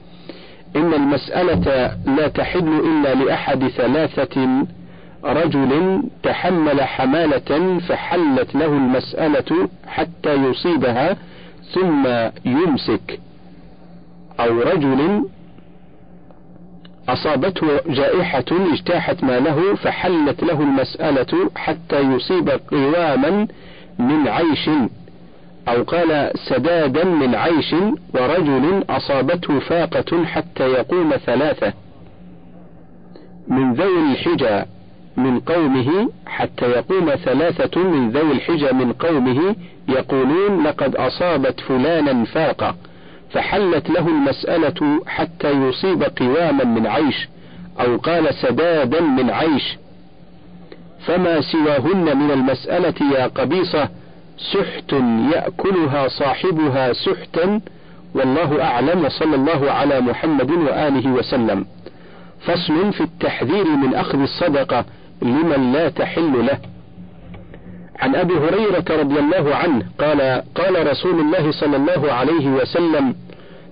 إن 0.75 0.94
المسألة 0.94 1.96
لا 2.17 2.27
تحل 2.27 2.67
إلا 2.79 3.13
لأحد 3.13 3.67
ثلاثة 3.67 4.65
رجل 5.24 6.03
تحمل 6.24 6.82
حمالة 6.82 7.79
فحلت 7.79 8.55
له 8.55 8.65
المسألة 8.65 9.70
حتى 9.88 10.34
يصيبها 10.34 11.17
ثم 11.74 12.08
يمسك. 12.46 13.20
أو 14.39 14.62
رجل 14.62 15.25
أصابته 17.10 17.67
جائحة 17.88 18.46
اجتاحت 18.51 19.24
ماله 19.24 19.75
فحلت 19.75 20.44
له 20.44 20.62
المسألة 20.62 21.50
حتى 21.55 22.00
يصيب 22.00 22.50
قواما 22.50 23.48
من 24.00 24.27
عيش. 24.27 24.70
أو 25.67 25.84
قال 25.84 26.31
سدادا 26.50 27.03
من 27.03 27.36
عيش 27.36 27.75
ورجل 28.13 28.84
أصابته 28.89 29.60
فاقة 29.60 30.25
حتى 30.25 30.63
يقوم 30.63 31.13
ثلاثة 31.25 31.74
من 33.48 33.74
ذوي 33.74 34.12
الحجى 34.12 34.63
من 35.17 35.39
قومه 35.39 36.10
حتى 36.27 36.65
يقوم 36.65 37.15
ثلاثة 37.15 37.84
من 37.84 38.10
ذوي 38.12 38.31
الحجى 38.31 38.72
من 38.72 38.93
قومه 38.93 39.55
يقولون 39.89 40.63
لقد 40.63 40.95
أصابت 40.95 41.60
فلانا 41.60 42.25
فاقة 42.25 42.75
فحلت 43.31 43.89
له 43.89 44.07
المسألة 44.07 45.00
حتى 45.07 45.51
يصيب 45.51 46.03
قواما 46.03 46.63
من 46.63 46.88
عيش 46.88 47.27
أو 47.79 47.98
قال 47.98 48.34
سدادا 48.34 49.01
من 49.01 49.29
عيش 49.29 49.77
فما 51.05 51.41
سواهن 51.41 52.17
من 52.17 52.31
المسألة 52.31 53.17
يا 53.17 53.27
قبيصة 53.27 53.89
سحت 54.38 54.94
يأكلها 55.34 56.08
صاحبها 56.08 56.94
سحتا 56.94 57.62
والله 58.15 58.63
أعلم 58.63 59.06
وصلى 59.06 59.36
الله 59.36 59.72
على 59.72 60.01
محمد 60.01 60.51
وآله 60.51 61.10
وسلم. 61.12 61.65
فصل 62.42 62.94
في 62.94 63.01
التحذير 63.01 63.65
من 63.65 63.96
أخذ 63.96 64.22
الصدقة 64.22 64.86
لمن 65.22 65.74
لا 65.74 65.89
تحل 65.89 66.46
له. 66.46 66.60
عن 68.00 68.15
أبي 68.15 68.34
هريرة 68.34 68.86
رضي 68.89 69.20
الله 69.20 69.56
عنه 69.56 69.86
قال 70.00 70.44
قال 70.56 70.88
رسول 70.92 71.20
الله 71.20 71.51
صلى 71.51 71.75
الله 71.75 72.12
عليه 72.12 72.48
وسلم 72.48 73.15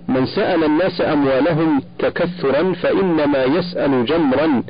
من 0.08 0.26
سأل 0.26 0.64
الناس 0.64 1.00
أموالهم 1.00 1.82
تكثرا 1.98 2.72
فإنما 2.72 3.44
يسأل 3.44 4.04
جمرا 4.04 4.62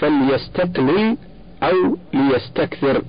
فليستقلل 0.00 1.16
أو 1.62 1.96
ليستكثر. 2.14 3.02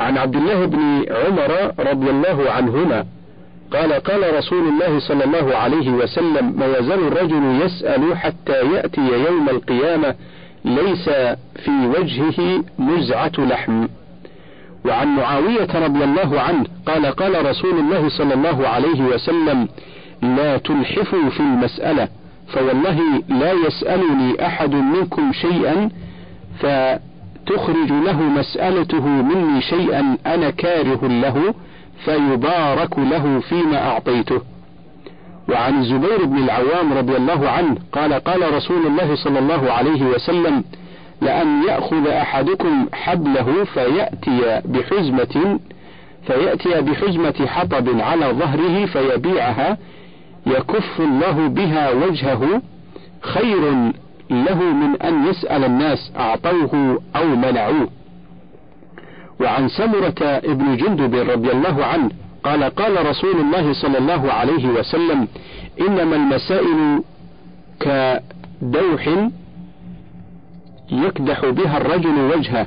عن 0.00 0.18
عبد 0.18 0.36
الله 0.36 0.64
بن 0.66 1.04
عمر 1.10 1.72
رضي 1.78 2.10
الله 2.10 2.50
عنهما 2.50 3.06
قال 3.72 3.92
قال 3.92 4.36
رسول 4.36 4.68
الله 4.68 4.98
صلى 4.98 5.24
الله 5.24 5.56
عليه 5.56 5.90
وسلم 5.90 6.54
ما 6.58 6.66
يزال 6.66 7.06
الرجل 7.06 7.60
يسأل 7.64 8.16
حتى 8.16 8.52
يأتي 8.52 9.00
يوم 9.00 9.48
القيامة 9.48 10.14
ليس 10.64 11.08
في 11.64 11.70
وجهه 11.98 12.64
مزعة 12.78 13.32
لحم. 13.38 13.86
وعن 14.84 15.08
معاوية 15.08 15.86
رضي 15.86 16.04
الله 16.04 16.40
عنه 16.40 16.64
قال 16.86 17.06
قال 17.06 17.46
رسول 17.46 17.78
الله 17.78 18.08
صلى 18.08 18.34
الله 18.34 18.68
عليه 18.68 19.02
وسلم 19.02 19.68
لا 20.22 20.56
تلحفوا 20.56 21.30
في 21.30 21.40
المسألة 21.40 22.08
فوالله 22.48 22.98
لا 23.28 23.52
يسألني 23.52 24.46
أحد 24.46 24.74
منكم 24.74 25.32
شيئا 25.32 25.90
فتخرج 27.46 27.92
له 28.04 28.22
مسألته 28.22 29.08
مني 29.08 29.60
شيئا 29.60 30.16
أنا 30.26 30.50
كاره 30.50 31.06
له 31.06 31.54
فيبارك 32.04 32.98
له 32.98 33.40
فيما 33.40 33.88
أعطيته. 33.88 34.40
وعن 35.48 35.78
الزبير 35.78 36.24
بن 36.24 36.36
العوام 36.38 36.92
رضي 36.92 37.16
الله 37.16 37.48
عنه 37.48 37.76
قال 37.92 38.12
قال 38.12 38.54
رسول 38.54 38.86
الله 38.86 39.14
صلى 39.14 39.38
الله 39.38 39.72
عليه 39.72 40.04
وسلم 40.04 40.64
لأن 41.22 41.62
يأخذ 41.68 42.06
أحدكم 42.06 42.86
حبله 42.92 43.64
فيأتي 43.64 44.60
بحزمة 44.64 45.58
فيأتي 46.26 46.80
بحزمة 46.80 47.46
حطب 47.46 48.00
على 48.00 48.26
ظهره 48.26 48.86
فيبيعها 48.86 49.78
يكف 50.46 51.00
الله 51.00 51.48
بها 51.48 51.90
وجهه 51.90 52.62
خير 53.20 53.92
له 54.30 54.62
من 54.62 55.02
أن 55.02 55.26
يسأل 55.26 55.64
الناس 55.64 56.12
أعطوه 56.16 57.02
أو 57.16 57.26
منعوه. 57.26 57.88
وعن 59.40 59.68
سمرة 59.68 60.22
ابن 60.22 60.76
جندب 60.76 61.14
رضي 61.14 61.52
الله 61.52 61.84
عنه 61.84 62.10
قال 62.44 62.64
قال 62.64 63.06
رسول 63.06 63.40
الله 63.40 63.72
صلى 63.72 63.98
الله 63.98 64.32
عليه 64.32 64.66
وسلم 64.68 65.28
إنما 65.80 66.16
المسائل 66.16 67.02
كدوح 67.80 69.08
يكدح 70.90 71.46
بها 71.46 71.76
الرجل 71.76 72.18
وجهه. 72.36 72.66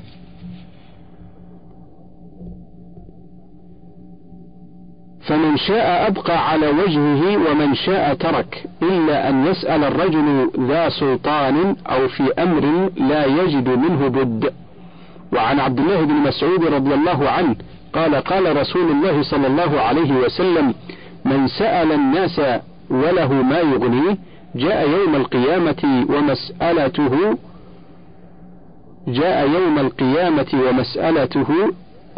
فمن 5.27 5.57
شاء 5.57 6.07
أبقى 6.07 6.49
على 6.49 6.67
وجهه 6.67 7.51
ومن 7.51 7.75
شاء 7.75 8.13
ترك 8.13 8.63
إلا 8.81 9.29
أن 9.29 9.45
يسأل 9.47 9.83
الرجل 9.83 10.49
ذا 10.59 10.89
سلطان 10.89 11.75
أو 11.87 12.07
في 12.07 12.33
أمر 12.39 12.89
لا 12.97 13.25
يجد 13.25 13.69
منه 13.69 14.07
بد. 14.07 14.53
وعن 15.33 15.59
عبد 15.59 15.79
الله 15.79 16.01
بن 16.01 16.13
مسعود 16.13 16.65
رضي 16.65 16.93
الله 16.93 17.29
عنه 17.29 17.55
قال 17.93 18.15
قال 18.15 18.57
رسول 18.57 18.91
الله 18.91 19.23
صلى 19.23 19.47
الله 19.47 19.81
عليه 19.81 20.13
وسلم 20.13 20.73
من 21.25 21.47
سأل 21.47 21.91
الناس 21.91 22.41
وله 22.89 23.33
ما 23.33 23.59
يغنيه 23.59 24.17
جاء 24.55 24.89
يوم 24.89 25.15
القيامة 25.15 26.05
ومسألته 26.09 27.37
جاء 29.07 29.49
يوم 29.49 29.79
القيامة 29.79 30.47
ومسألته 30.53 31.47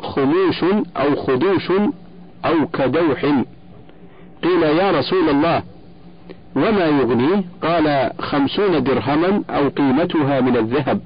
خموش 0.01 0.63
أو 0.97 1.15
خدوش 1.15 1.71
أو 2.45 2.67
كدوح 2.67 3.25
قيل 4.43 4.63
يا 4.63 4.91
رسول 4.91 5.29
الله 5.29 5.63
وما 6.55 6.85
يغنيه؟ 6.85 7.43
قال 7.63 8.11
خمسون 8.19 8.83
درهما 8.83 9.43
أو 9.49 9.69
قيمتها 9.69 10.41
من 10.41 10.57
الذهب. 10.57 11.01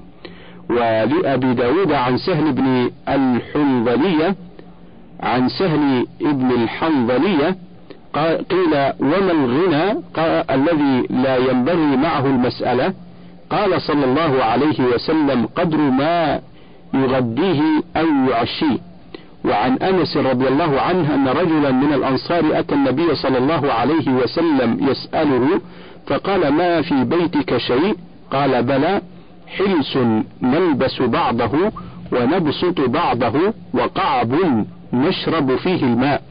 ولأبي 0.70 1.54
داود 1.54 1.92
عن 1.92 2.18
سهل 2.18 2.52
بن 2.52 2.92
الحنظلية 3.08 4.36
عن 5.20 5.50
سهل 5.50 6.06
بن 6.22 6.52
الحنظلية 6.52 7.56
قيل 8.50 8.74
وما 9.00 9.32
الغنى؟ 9.32 10.02
الذي 10.52 11.08
لا 11.10 11.38
ينبغي 11.38 11.98
معه 11.98 12.26
المسألة. 12.26 12.94
قال 13.50 13.82
صلى 13.82 14.06
الله 14.06 14.44
عليه 14.44 14.82
وسلم 14.96 15.46
قدر 15.56 15.78
ما 15.78 16.42
يغديه 16.94 17.62
أو 17.98 18.08
يعشيه. 18.30 18.89
وعن 19.46 19.78
أنس 19.78 20.18
رضي 20.18 20.48
الله 20.48 20.82
عنه 20.82 21.16
أن 21.16 21.28
رجلا 21.28 21.72
من 21.72 21.94
الأنصار 21.94 22.60
أتى 22.60 22.76
النبي 22.76 23.16
صلى 23.16 23.38
الله 23.38 23.74
عليه 23.74 24.10
وسلم 24.10 24.78
يسأله 24.90 25.62
فقال 26.08 26.50
ما 26.54 26.82
في 26.82 27.04
بيتك 27.04 27.58
شيء؟ 27.58 27.96
قال 28.32 28.64
بلى 28.64 29.02
حلس 29.58 29.98
نلبس 30.42 31.02
بعضه 31.02 31.72
ونبسط 32.12 32.82
بعضه 32.82 33.54
وقعب 33.74 34.36
نشرب 34.94 35.56
فيه 35.56 35.84
الماء. 35.84 36.22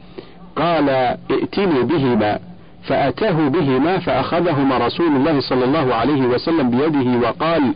قال 0.55 0.89
ائتني 1.31 1.83
بهما. 1.83 2.39
فأتاه 2.83 3.47
بهما 3.47 3.99
فأخذهما 3.99 4.77
رسول 4.77 5.15
الله 5.15 5.39
صلى 5.39 5.65
الله 5.65 5.95
عليه 5.95 6.21
وسلم 6.21 6.69
بيده 6.69 7.27
وقال 7.27 7.73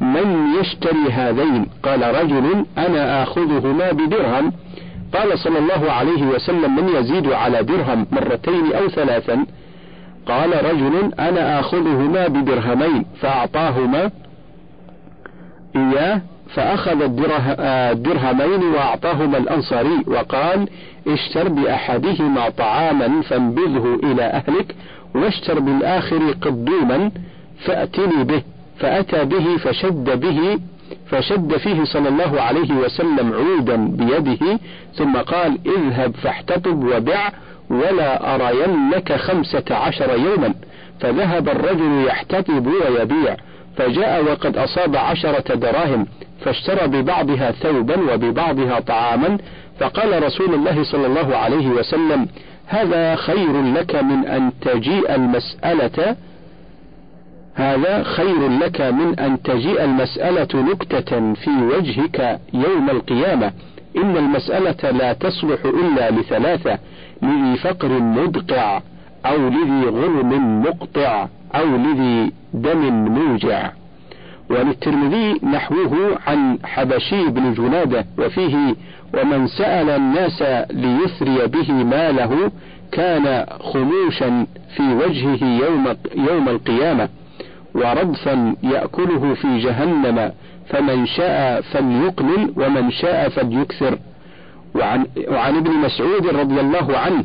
من 0.00 0.46
يشتري 0.60 1.12
هذين؟ 1.12 1.66
قال 1.82 2.14
رجل 2.22 2.66
أنا 2.78 3.22
آخذهما 3.22 3.92
بدرهم. 3.92 4.52
قال 5.14 5.38
صلى 5.38 5.58
الله 5.58 5.92
عليه 5.92 6.22
وسلم 6.22 6.76
من 6.76 6.88
يزيد 6.88 7.32
على 7.32 7.62
درهم 7.62 8.06
مرتين 8.12 8.72
أو 8.72 8.88
ثلاثا. 8.88 9.46
قال 10.26 10.64
رجل 10.64 11.12
أنا 11.18 11.60
آخذهما 11.60 12.28
بدرهمين 12.28 13.04
فأعطاهما 13.20 14.10
إياه 15.76 16.20
فأخذ 16.54 17.02
الدرهمين 17.60 18.62
وأعطاهما 18.74 19.38
الأنصاري 19.38 20.04
وقال 20.06 20.68
اشتر 21.08 21.48
بأحدهما 21.48 22.48
طعاما 22.48 23.22
فانبذه 23.22 24.00
إلى 24.04 24.22
أهلك 24.22 24.74
واشتر 25.14 25.58
بالآخر 25.58 26.32
قدوما 26.42 27.10
فأتني 27.64 28.24
به 28.24 28.42
فأتى 28.78 29.24
به 29.24 29.56
فشد 29.56 30.20
به 30.20 30.58
فشد 31.10 31.56
فيه 31.56 31.84
صلى 31.84 32.08
الله 32.08 32.40
عليه 32.40 32.72
وسلم 32.74 33.32
عودا 33.32 33.76
بيده 33.76 34.58
ثم 34.94 35.16
قال 35.16 35.58
اذهب 35.66 36.14
فاحتطب 36.16 36.84
وبع 36.84 37.32
ولا 37.70 38.34
أرينك 38.34 39.12
خمسة 39.12 39.64
عشر 39.70 40.18
يوما. 40.18 40.54
فذهب 41.00 41.48
الرجل 41.48 42.04
يحتطب 42.06 42.66
ويبيع 42.66 43.36
فجاء 43.76 44.24
وقد 44.24 44.56
أصاب 44.56 44.96
عشرة 44.96 45.54
دراهم 45.54 46.06
فاشترى 46.44 46.86
ببعضها 46.86 47.50
ثوبا 47.50 48.14
وببعضها 48.14 48.80
طعاما 48.80 49.38
فقال 49.80 50.22
رسول 50.22 50.54
الله 50.54 50.84
صلى 50.84 51.06
الله 51.06 51.36
عليه 51.36 51.68
وسلم 51.68 52.28
هذا 52.66 53.14
خير 53.14 53.62
لك 53.62 53.94
من 53.94 54.26
أن 54.26 54.52
تجيء 54.60 55.14
المسألة 55.14 56.16
هذا 57.54 58.02
خير 58.02 58.48
لك 58.48 58.80
من 58.80 59.18
أن 59.18 59.42
تجيء 59.42 59.84
المسألة 59.84 60.48
نكتة 60.54 61.34
في 61.34 61.50
وجهك 61.50 62.40
يوم 62.54 62.90
القيامة. 62.90 63.52
إن 63.96 64.16
المسألة 64.16 64.90
لا 64.90 65.12
تصلح 65.12 65.64
إلا 65.64 66.10
لثلاثة 66.10 66.78
لذي 67.22 67.56
فقر 67.56 67.88
مدقع 67.88 68.80
أو 69.26 69.48
لذي 69.48 69.84
غرم 69.84 70.62
مقطع 70.62 71.28
أو 71.54 71.76
لذي 71.76 72.32
دم 72.54 73.08
موجع. 73.08 73.70
وللترمذي 74.50 75.40
نحوه 75.42 76.18
عن 76.26 76.58
حبشي 76.64 77.28
بن 77.28 77.54
جنادة 77.54 78.06
وفيه 78.18 78.74
ومن 79.14 79.46
سأل 79.46 79.90
الناس 79.90 80.42
ليثري 80.70 81.46
به 81.46 81.72
ماله 81.72 82.50
كان 82.92 83.46
خموشا 83.60 84.46
في 84.76 84.82
وجهه 84.82 85.44
يوم, 85.44 85.96
يوم 86.14 86.48
القيامة. 86.48 87.08
ورضفا 87.74 88.54
يأكله 88.62 89.34
في 89.34 89.58
جهنم 89.58 90.32
فمن 90.68 91.06
شاء 91.06 91.60
فليقلل 91.60 92.52
ومن 92.56 92.90
شاء 92.90 93.28
فليكثر. 93.28 93.98
وعن, 94.74 95.06
وعن 95.28 95.56
ابن 95.56 95.70
مسعود 95.70 96.26
رضي 96.26 96.60
الله 96.60 96.98
عنه 96.98 97.24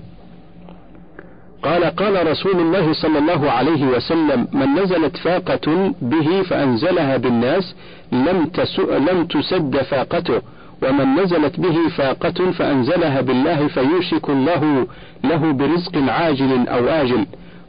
قال 1.63 1.83
قال 1.83 2.27
رسول 2.31 2.59
الله 2.59 2.93
صلى 2.93 3.19
الله 3.19 3.51
عليه 3.51 3.85
وسلم 3.85 4.47
من 4.53 4.75
نزلت 4.75 5.17
فاقة 5.17 5.93
به 6.01 6.41
فأنزلها 6.41 7.17
بالناس 7.17 7.75
لم, 8.11 8.51
لم 9.09 9.25
تسد 9.25 9.77
فاقته 9.77 10.41
ومن 10.83 11.15
نزلت 11.15 11.59
به 11.59 11.77
فاقة 11.97 12.51
فأنزلها 12.51 13.21
بالله 13.21 13.67
فيوشك 13.67 14.29
الله 14.29 14.87
له 15.23 15.51
برزق 15.51 15.97
عاجل 15.97 16.67
أو 16.67 16.87
آجل. 16.87 17.25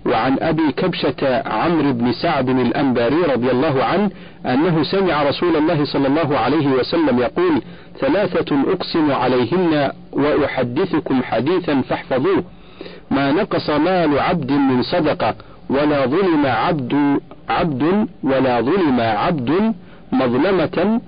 وعن 0.06 0.36
أبي 0.40 0.72
كبشة 0.72 1.42
عمرو 1.48 1.92
بن 1.92 2.12
سعد 2.12 2.48
الأنباري 2.48 3.16
رضي 3.34 3.50
الله 3.50 3.84
عنه 3.84 4.10
أنه 4.46 4.82
سمع 4.82 5.22
رسول 5.22 5.56
الله 5.56 5.84
صلى 5.84 6.06
الله 6.08 6.38
عليه 6.38 6.66
وسلم 6.68 7.18
يقول 7.18 7.62
ثلاثة 8.00 8.56
أقسم 8.72 9.12
عليهن 9.12 9.90
وأحدثكم 10.12 11.22
حديثا 11.22 11.80
فاحفظوه. 11.80 12.44
ما 13.10 13.32
نقص 13.32 13.70
مال 13.70 14.18
عبد 14.18 14.52
من 14.52 14.82
صدقة 14.82 15.34
ولا 15.70 16.06
ظلم 16.06 16.46
عبد 16.46 17.20
عبد 17.48 18.06
ولا 18.22 18.60
ظلم 18.60 19.00
عبد 19.00 19.74
مظلمة 20.12 21.00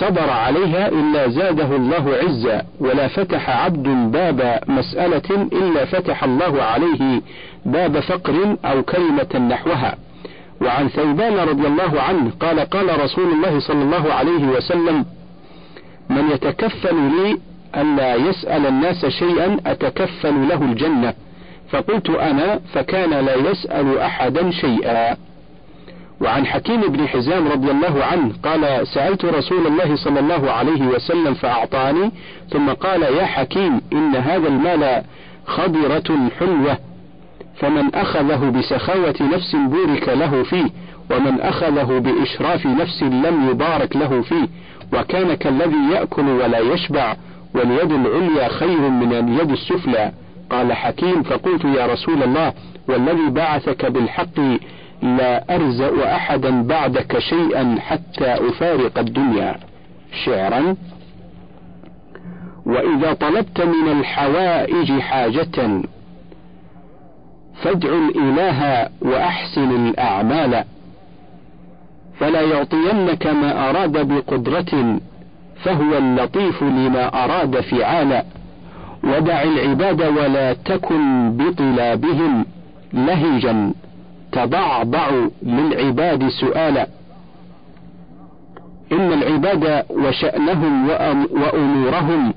صبر 0.00 0.30
عليها 0.30 0.88
إلا 0.88 1.28
زاده 1.28 1.76
الله 1.76 2.14
عزا 2.22 2.62
ولا 2.80 3.08
فتح 3.08 3.64
عبد 3.64 3.88
باب 4.12 4.58
مسألة 4.68 5.48
إلا 5.52 5.84
فتح 5.84 6.24
الله 6.24 6.62
عليه 6.62 7.20
باب 7.66 8.00
فقر 8.00 8.56
أو 8.64 8.82
كلمة 8.82 9.48
نحوها. 9.48 9.96
وعن 10.60 10.88
ثوبان 10.88 11.48
رضي 11.48 11.66
الله 11.66 12.00
عنه 12.00 12.30
قال 12.40 12.60
قال 12.60 13.00
رسول 13.04 13.32
الله 13.32 13.60
صلى 13.60 13.82
الله 13.82 14.12
عليه 14.12 14.46
وسلم 14.46 15.04
من 16.10 16.30
يتكفل 16.30 16.94
لي 16.94 17.38
ألا 17.76 18.14
يسأل 18.14 18.66
الناس 18.66 19.06
شيئا 19.06 19.60
أتكفل 19.66 20.48
له 20.48 20.62
الجنة. 20.62 21.14
فقلت 21.70 22.10
أنا 22.10 22.60
فكان 22.74 23.10
لا 23.10 23.34
يسأل 23.34 23.98
أحدا 23.98 24.50
شيئا. 24.50 25.16
وعن 26.20 26.46
حكيم 26.46 26.80
بن 26.80 27.08
حزام 27.08 27.48
رضي 27.48 27.70
الله 27.70 28.04
عنه 28.04 28.32
قال 28.44 28.86
سألت 28.86 29.24
رسول 29.24 29.66
الله 29.66 29.96
صلى 29.96 30.20
الله 30.20 30.50
عليه 30.50 30.86
وسلم 30.86 31.34
فأعطاني 31.34 32.10
ثم 32.50 32.70
قال 32.70 33.02
يا 33.02 33.24
حكيم 33.24 33.80
إن 33.92 34.16
هذا 34.16 34.48
المال 34.48 35.02
خضرة 35.46 36.18
حلوة. 36.38 36.78
فمن 37.62 37.94
أخذه 37.94 38.50
بسخاوة 38.50 39.14
نفس 39.20 39.56
بورك 39.56 40.08
له 40.08 40.42
فيه 40.42 40.70
ومن 41.10 41.40
أخذه 41.40 41.98
بإشراف 41.98 42.66
نفس 42.66 43.02
لم 43.02 43.48
يبارك 43.50 43.96
له 43.96 44.22
فيه 44.22 44.48
وكان 44.92 45.34
كالذي 45.34 45.92
يأكل 45.92 46.28
ولا 46.28 46.58
يشبع 46.58 47.16
واليد 47.54 47.92
العليا 47.92 48.48
خير 48.48 48.80
من 48.80 49.12
اليد 49.12 49.50
السفلى. 49.50 50.12
قال 50.50 50.72
حكيم 50.72 51.22
فقلت 51.22 51.64
يا 51.64 51.86
رسول 51.86 52.22
الله 52.22 52.52
والذي 52.88 53.30
بعثك 53.30 53.86
بالحق 53.86 54.40
لا 55.02 55.54
أرزأ 55.56 56.16
أحدا 56.16 56.62
بعدك 56.62 57.18
شيئا 57.18 57.76
حتى 57.80 58.34
أفارق 58.34 58.98
الدنيا. 58.98 59.56
شعرا 60.24 60.76
وإذا 62.66 63.12
طلبت 63.12 63.60
من 63.60 64.00
الحوائج 64.00 64.92
حاجة 64.92 65.82
فادع 67.54 67.88
الإله 67.88 68.88
وأحسن 69.02 69.86
الأعمال. 69.86 70.64
فلا 72.20 72.40
يعطينك 72.40 73.26
ما 73.26 73.70
أراد 73.70 74.08
بقدرة 74.08 74.98
فهو 75.64 75.98
اللطيف 75.98 76.62
لما 76.62 77.24
أراد 77.24 77.60
فعالا. 77.60 78.24
ودع 79.04 79.42
العباد 79.42 80.02
ولا 80.02 80.52
تكن 80.52 81.32
بطلابهم 81.36 82.46
لهجا 82.92 83.72
تضعضع 84.32 85.10
للعباد 85.42 86.28
سؤالا. 86.28 86.86
إن 88.92 89.12
العباد 89.12 89.84
وشأنهم 89.90 90.88
وأمورهم 91.32 92.34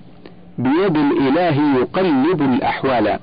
بيد 0.58 0.98
الإله 0.98 1.80
يقلب 1.80 2.42
الأحوال 2.42 3.20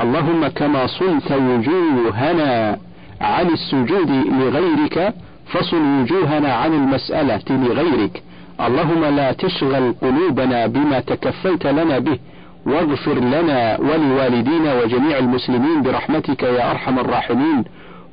اللهم 0.00 0.48
كما 0.48 0.86
صنت 0.86 1.32
وجوهنا 1.32 2.78
عن 3.20 3.46
السجود 3.46 4.10
لغيرك 4.10 5.14
فصل 5.46 5.76
وجوهنا 5.76 6.54
عن 6.54 6.72
المسألة 6.72 7.42
لغيرك. 7.50 8.22
اللهم 8.60 9.04
لا 9.04 9.32
تشغل 9.32 9.94
قلوبنا 10.02 10.66
بما 10.66 11.00
تكفلت 11.00 11.66
لنا 11.66 11.98
به 11.98 12.18
واغفر 12.66 13.14
لنا 13.14 13.80
ولوالدينا 13.80 14.82
وجميع 14.82 15.18
المسلمين 15.18 15.82
برحمتك 15.82 16.42
يا 16.42 16.70
أرحم 16.70 16.98
الراحمين 16.98 17.64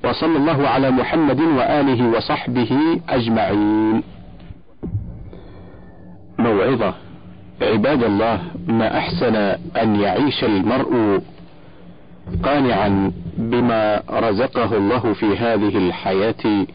وصلى 0.03 0.37
الله 0.37 0.67
على 0.67 0.91
محمد 0.91 1.41
وآله 1.41 2.17
وصحبه 2.17 2.99
أجمعين. 3.09 4.03
موعظة. 6.39 6.93
عباد 7.61 8.03
الله 8.03 8.41
ما 8.67 8.97
أحسن 8.97 9.35
أن 9.81 9.95
يعيش 9.95 10.43
المرء 10.43 11.21
قانعا 12.43 13.11
بما 13.37 14.01
رزقه 14.09 14.77
الله 14.77 15.13
في 15.13 15.37
هذه 15.37 15.77
الحياة 15.77 16.65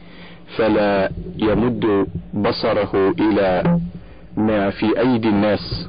فلا 0.56 1.10
يمد 1.36 2.06
بصره 2.34 3.14
إلى 3.20 3.78
ما 4.36 4.70
في 4.70 5.00
أيدي 5.00 5.28
الناس 5.28 5.88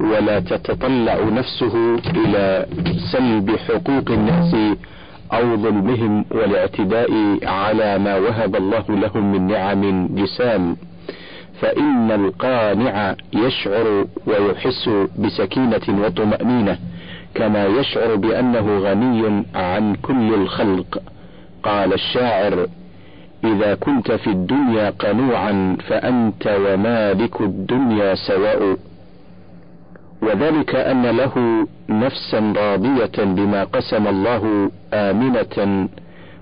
ولا 0.00 0.40
تتطلع 0.40 1.24
نفسه 1.24 1.94
إلى 1.94 2.66
سلب 3.12 3.56
حقوق 3.56 4.10
الناس 4.10 4.76
أو 5.32 5.56
ظلمهم 5.56 6.24
والاعتداء 6.30 7.10
على 7.42 7.98
ما 7.98 8.16
وهب 8.16 8.56
الله 8.56 8.84
لهم 8.88 9.32
من 9.32 9.46
نعم 9.46 10.08
جسام. 10.14 10.76
فإن 11.60 12.10
القانع 12.10 13.14
يشعر 13.32 14.06
ويحس 14.26 14.90
بسكينة 15.18 16.04
وطمأنينة. 16.04 16.78
كما 17.34 17.66
يشعر 17.66 18.14
بأنه 18.14 18.78
غني 18.78 19.44
عن 19.54 19.94
كل 19.94 20.34
الخلق. 20.34 21.02
قال 21.62 21.92
الشاعر 21.92 22.66
إذا 23.44 23.74
كنت 23.74 24.12
في 24.12 24.26
الدنيا 24.30 24.90
قنوعا 24.90 25.76
فأنت 25.88 26.58
ومالك 26.64 27.40
الدنيا 27.40 28.14
سواء. 28.14 28.76
وذلك 30.22 30.74
أن 30.74 31.06
له 31.06 31.66
نفسا 31.88 32.52
راضية 32.56 33.24
بما 33.24 33.64
قسم 33.64 34.08
الله 34.08 34.70
آمنة 34.94 35.88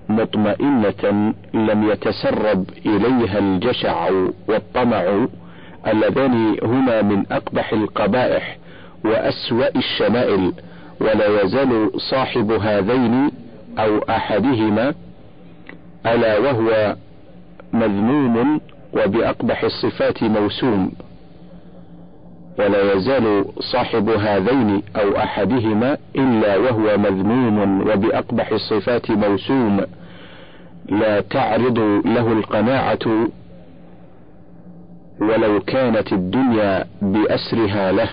مطمئنة 0.09 1.35
لم 1.55 1.91
يتسرب 1.91 2.71
إليها 2.87 3.39
الجشع 3.39 4.11
والطمع. 4.49 5.27
اللذان 5.87 6.57
هما 6.63 7.03
من 7.03 7.33
أقبح 7.33 7.73
القبائح 7.73 8.59
وأسوأ 9.05 9.77
الشمائل. 9.77 10.53
ولا 11.01 11.43
يزال 11.43 11.91
صاحب 12.11 12.53
هذين 12.53 13.31
أو 13.79 13.99
أحدهما 13.99 14.95
ألا 16.07 16.39
وهو 16.39 16.97
مذموم 17.73 18.61
وبأقبح 18.93 19.65
الصفات 19.65 20.23
موسوم. 20.23 20.93
ولا 22.59 22.93
يزال 22.93 23.45
صاحب 23.73 24.09
هذين 24.09 24.83
أو 24.97 25.17
أحدهما 25.17 25.97
إلا 26.17 26.57
وهو 26.57 26.99
مذموم 26.99 27.81
وبأقبح 27.81 28.53
الصفات 28.53 29.11
موسوم. 29.11 29.81
لا 30.89 31.21
تعرض 31.21 31.79
له 32.05 32.33
القناعة 32.33 33.29
ولو 35.21 35.61
كانت 35.61 36.13
الدنيا 36.13 36.85
بأسرها 37.03 37.93
له. 37.93 38.09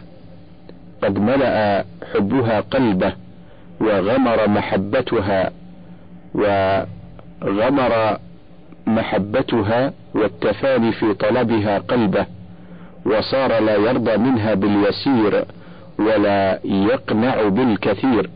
قد 1.03 1.19
ملأ 1.19 1.86
حبها 2.13 2.60
قلبه 2.60 3.13
وغمر 3.81 4.49
محبتها 4.49 5.51
وغمر 6.36 8.17
محبتها 8.88 9.93
والتفاني 10.15 10.91
في 10.91 11.13
طلبها 11.13 11.77
قلبه 11.79 12.25
وصار 13.05 13.60
لا 13.60 13.75
يرضى 13.75 14.17
منها 14.17 14.53
باليسير 14.53 15.45
ولا 15.99 16.60
يقنع 16.65 17.47
بالكثير 17.47 18.29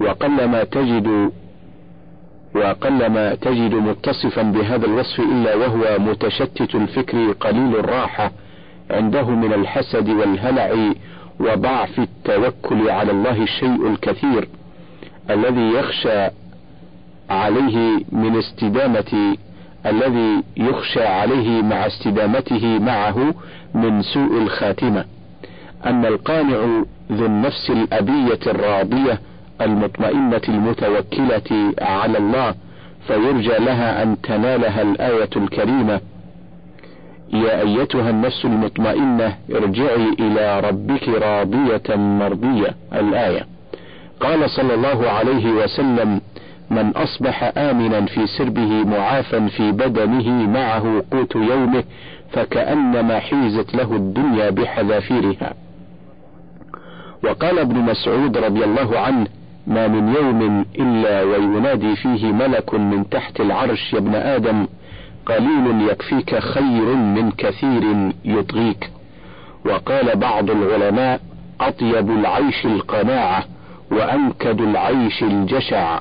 وقلما 0.00 0.64
تجد 0.64 1.30
وقلما 2.54 3.34
تجد 3.34 3.74
متصفا 3.74 4.42
بهذا 4.42 4.86
الوصف 4.86 5.20
إلا 5.20 5.54
وهو 5.54 5.98
متشتت 5.98 6.74
الفكر 6.74 7.32
قليل 7.32 7.76
الراحة 7.76 8.32
عنده 8.90 9.30
من 9.30 9.52
الحسد 9.52 10.08
والهلع 10.08 10.92
وضعف 11.40 11.98
التوكل 11.98 12.90
على 12.90 13.10
الله 13.10 13.42
الشيء 13.42 13.86
الكثير 13.86 14.48
الذي 15.30 15.72
يخشى 15.72 16.28
عليه 17.30 18.04
من 18.12 18.38
استدامة 18.38 19.36
الذي 19.86 20.42
يخشى 20.56 21.04
عليه 21.06 21.62
مع 21.62 21.86
استدامته 21.86 22.78
معه 22.78 23.34
من 23.74 24.02
سوء 24.02 24.42
الخاتمة. 24.42 25.04
أما 25.86 26.08
القانع 26.08 26.84
ذو 27.12 27.26
النفس 27.26 27.70
الأبية 27.70 28.40
الراضية 28.46 29.20
المطمئنة 29.60 30.40
المتوكلة 30.48 31.74
على 31.80 32.18
الله 32.18 32.54
فيرجى 33.06 33.64
لها 33.64 34.02
أن 34.02 34.20
تنالها 34.20 34.82
الآية 34.82 35.30
الكريمة 35.36 36.00
يا 37.32 37.60
أيتها 37.60 38.10
النفس 38.10 38.44
المطمئنة 38.44 39.34
ارجعي 39.54 40.08
إلى 40.20 40.60
ربك 40.60 41.08
راضية 41.08 41.96
مرضية. 41.96 42.74
الآية 42.94 43.46
قال 44.20 44.50
صلى 44.50 44.74
الله 44.74 45.10
عليه 45.10 45.52
وسلم 45.52 46.20
من 46.70 46.90
أصبح 46.90 47.52
آمنا 47.56 48.00
في 48.06 48.26
سربه 48.26 48.84
معافا 48.84 49.46
في 49.46 49.72
بدنه 49.72 50.30
معه 50.30 51.02
قوت 51.12 51.36
يومه 51.36 51.84
فكأنما 52.32 53.18
حيزت 53.18 53.74
له 53.74 53.96
الدنيا 53.96 54.50
بحذافيرها. 54.50 55.54
وقال 57.24 57.58
ابن 57.58 57.76
مسعود 57.76 58.36
رضي 58.38 58.64
الله 58.64 58.98
عنه 58.98 59.26
ما 59.66 59.88
من 59.88 60.14
يوم 60.14 60.64
إلا 60.78 61.22
وينادي 61.22 61.96
فيه 61.96 62.32
ملك 62.32 62.74
من 62.74 63.08
تحت 63.08 63.40
العرش 63.40 63.92
يا 63.92 63.98
ابن 63.98 64.14
آدم 64.14 64.66
قليل 65.28 65.88
يكفيك 65.90 66.38
خير 66.38 66.94
من 66.94 67.30
كثير 67.30 68.12
يطغيك. 68.24 68.90
وقال 69.64 70.16
بعض 70.16 70.50
العلماء 70.50 71.20
أطيب 71.60 72.10
العيش 72.10 72.66
القناعة 72.66 73.44
وأنكد 73.90 74.60
العيش 74.60 75.22
الجشع. 75.22 75.98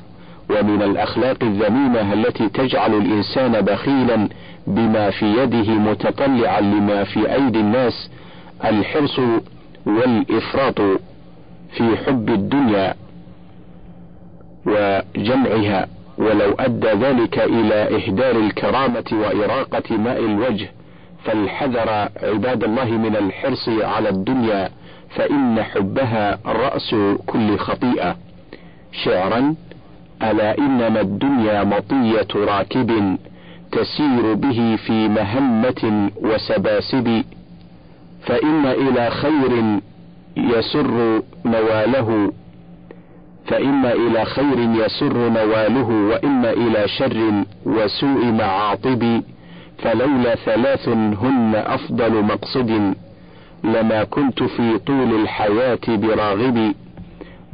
ومن 0.50 0.82
الأخلاق 0.82 1.44
الذميمة 1.44 2.14
التي 2.14 2.50
تجعل 2.50 2.94
الإنسان 2.94 3.62
بخيلا 3.62 4.30
بما 4.68 5.10
في 5.10 5.26
يده 5.26 5.72
متطلعا 5.74 6.62
لما 6.62 7.04
في 7.04 7.34
أيدي 7.34 7.60
الناس 7.60 8.10
الحرص 8.66 9.20
والإفراط 9.86 10.82
في 11.78 11.98
حب 12.06 12.30
الدنيا 12.30 12.94
وجمعها. 14.66 15.88
ولو 16.18 16.56
أدى 16.60 16.88
ذلك 16.88 17.40
إلى 17.40 17.74
إهدار 17.74 18.36
الكرامة 18.36 19.06
وإراقة 19.12 19.98
ماء 19.98 20.20
الوجه 20.20 20.72
فالحذر 21.26 21.90
عباد 22.24 22.64
الله 22.64 22.92
من 22.92 23.16
الحرص 23.16 23.70
على 23.70 24.10
الدنيا 24.10 24.70
فإن 25.16 25.64
حبها 25.64 26.40
رأس 26.46 26.96
كل 27.26 27.58
خطيئة. 27.58 28.16
شعرا 28.92 29.56
ألا 30.24 30.58
إنما 30.58 31.02
الدنيا 31.02 31.64
مطية 31.64 32.28
راكب 32.36 33.18
تسير 33.72 34.34
به 34.34 34.76
في 34.86 35.08
مهمة 35.08 36.12
وسباسب 36.22 37.24
فإن 38.26 38.66
إلى 38.66 39.10
خير 39.10 39.80
يسر 40.38 41.22
نواله. 41.46 42.32
فإن 43.48 43.86
إلى 43.86 44.26
خير 44.26 44.60
يسر 44.60 45.30
نواله 45.30 45.90
وإما 45.90 46.52
إلى 46.52 46.88
شر 46.88 47.44
وسوء 47.66 48.26
معاطب 48.26 49.22
فلولا 49.78 50.36
ثلاث 50.36 50.90
هن 50.90 51.54
أفضل 51.56 52.24
مقصد. 52.24 52.94
لما 53.64 54.04
كنت 54.04 54.44
في 54.44 54.78
طول 54.78 55.22
الحياة 55.22 55.80
براغب 55.88 56.74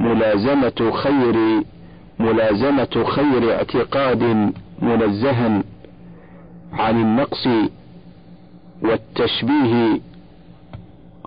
ملازمة 0.00 0.90
خير 0.92 1.62
ملازمة 2.18 3.04
خير 3.04 3.52
اعتقاد 3.56 4.52
منزها 4.82 5.62
عن 6.72 7.00
النقص 7.00 7.48
والتشبيه 8.82 10.00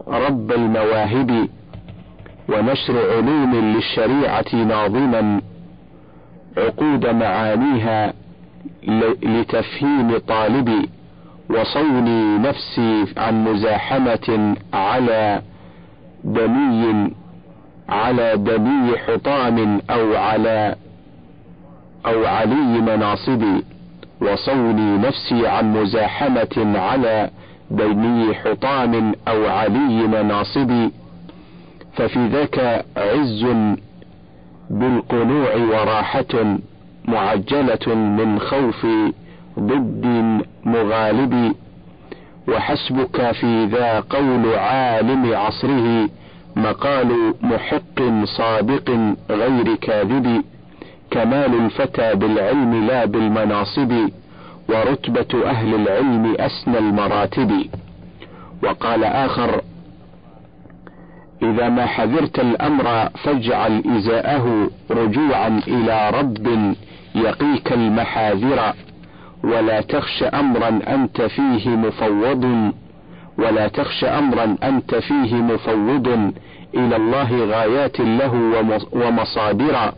رب 0.07 0.51
المواهب. 0.51 1.47
ونشر 2.49 3.11
علوم 3.15 3.55
للشريعة 3.55 4.55
ناظما 4.55 5.41
عقود 6.57 7.05
معانيها 7.07 8.13
لتفهيم 9.23 10.17
طالبي 10.17 10.89
وصوني 11.49 12.37
نفسي 12.37 13.05
عن 13.17 13.43
مزاحمة 13.43 14.55
على 14.73 15.41
دني 16.23 17.13
على 17.89 18.37
دني 18.37 18.97
حطام 18.97 19.81
أو 19.89 20.15
على 20.15 20.75
أو 22.05 22.25
علي 22.25 22.81
مناصبي 22.81 23.63
وصوني 24.21 24.97
نفسي 24.97 25.47
عن 25.47 25.73
مزاحمة 25.73 26.79
على 26.79 27.29
دني 27.71 28.33
حطام 28.35 29.13
أو 29.27 29.45
علي 29.47 30.07
مناصبي 30.07 30.91
ففي 31.97 32.27
ذاك 32.27 32.85
عز 32.97 33.45
بالقنوع 34.69 35.55
وراحة 35.55 36.57
معجلة 37.05 37.95
من 37.95 38.39
خوف 38.39 38.85
ضد 39.59 40.05
مغالب 40.65 41.55
وحسبك 42.47 43.31
في 43.31 43.65
ذا 43.65 43.99
قول 43.99 44.55
عالم 44.55 45.33
عصره 45.35 46.09
مقال 46.55 47.33
محق 47.41 48.25
صادق 48.37 49.15
غير 49.29 49.75
كاذب 49.75 50.43
كمال 51.11 51.55
الفتى 51.55 52.15
بالعلم 52.15 52.87
لا 52.87 53.05
بالمناصب 53.05 54.09
ورتبة 54.69 55.45
أهل 55.45 55.75
العلم 55.75 56.35
أسنى 56.39 56.77
المراتب. 56.77 57.51
وقال 58.63 59.03
آخر 59.03 59.61
إذا 61.57 61.69
ما 61.69 61.85
حذرت 61.85 62.39
الأمر 62.39 63.09
فاجعل 63.23 63.83
إزاءه 63.97 64.69
رجوعا 64.91 65.61
إلى 65.67 66.09
رب 66.09 66.75
يقيك 67.15 67.73
المحاذر 67.73 68.73
ولا 69.43 69.81
تخش 69.81 70.23
أمرا 70.23 70.79
أنت 70.87 71.21
فيه 71.21 71.69
مفوض 71.69 72.71
ولا 73.37 73.67
تخش 73.67 74.03
أمرا 74.03 74.55
أنت 74.63 74.95
فيه 74.95 75.35
مفوض 75.35 76.33
إلى 76.75 76.95
الله 76.95 77.45
غايات 77.45 77.99
له 77.99 78.33
ومصادر 78.91 79.91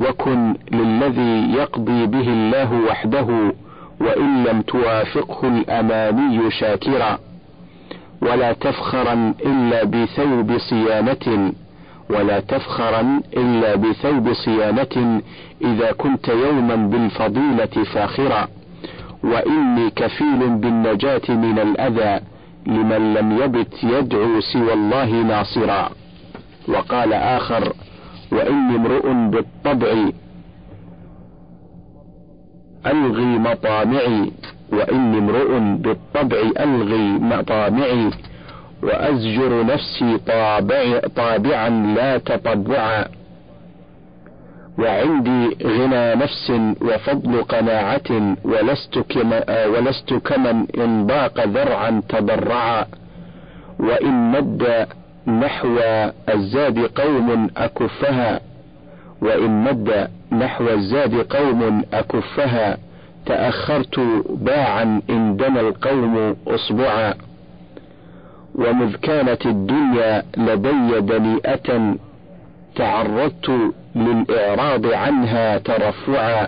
وكن 0.00 0.54
للذي 0.72 1.52
يقضي 1.52 2.06
به 2.06 2.28
الله 2.28 2.72
وحده 2.72 3.54
وإن 4.00 4.44
لم 4.44 4.62
توافقه 4.62 5.48
الأماني 5.48 6.50
شاكرا. 6.50 7.18
ولا 8.22 8.52
تفخرا 8.52 9.34
إلا 9.46 9.84
بثوب 9.84 10.58
صيانة 10.58 11.52
ولا 12.10 12.40
تفخرا 12.40 13.20
إلا 13.36 13.74
بثوب 13.74 14.32
صيانة 14.32 15.22
إذا 15.62 15.92
كنت 15.92 16.28
يوما 16.28 16.76
بالفضيلة 16.76 17.84
فاخرا. 17.94 18.48
وإني 19.24 19.90
كفيل 19.90 20.48
بالنجاة 20.48 21.28
من 21.28 21.58
الأذى 21.58 22.24
لمن 22.66 23.14
لم 23.14 23.38
يبت 23.42 23.84
يدعو 23.84 24.40
سوى 24.40 24.72
الله 24.72 25.22
ناصرا. 25.22 25.90
وقال 26.68 27.12
آخر 27.12 27.72
وإني 28.32 28.76
امرؤ 28.76 29.12
بالطبع 29.12 30.10
ألغي 32.86 33.38
مطامعي. 33.38 34.32
وإني 34.72 35.18
امرؤ 35.18 35.58
بالطبع 35.58 36.36
ألغي 36.60 37.08
مطامعي 37.08 38.10
وأزجر 38.82 39.66
نفسي 39.66 40.18
طابع 40.26 41.00
طابعا 41.16 41.68
لا 41.68 42.18
تطبعا 42.18 43.04
وعندي 44.78 45.56
غنى 45.64 46.14
نفس 46.14 46.52
وفضل 46.82 47.42
قناعة 47.42 48.36
ولست 48.44 48.98
كما 48.98 49.66
ولست 49.66 50.14
كمن 50.14 50.66
إن 50.78 51.06
ضاق 51.06 51.46
ذرعا 51.46 52.02
تضرعا. 52.08 52.84
وإن 53.78 54.30
مد 54.32 54.86
نحو 55.26 55.78
الزاد 56.34 56.78
قوم 56.78 57.50
أكفها. 57.56 58.40
وإن 59.22 59.64
مد 59.64 60.08
نحو 60.32 60.68
الزاد 60.68 61.14
قوم 61.14 61.84
أكفها. 61.92 62.78
تأخرت 63.26 64.00
باعا 64.30 65.02
إن 65.10 65.36
دنا 65.36 65.60
القوم 65.60 66.36
أصبعا 66.46 67.14
ومذ 68.54 68.96
كانت 68.96 69.46
الدنيا 69.46 70.22
لدي 70.36 71.00
دنيئة 71.00 71.96
تعرضت 72.76 73.72
للإعراض 73.94 74.86
عنها 74.86 75.58
ترفعا 75.58 76.46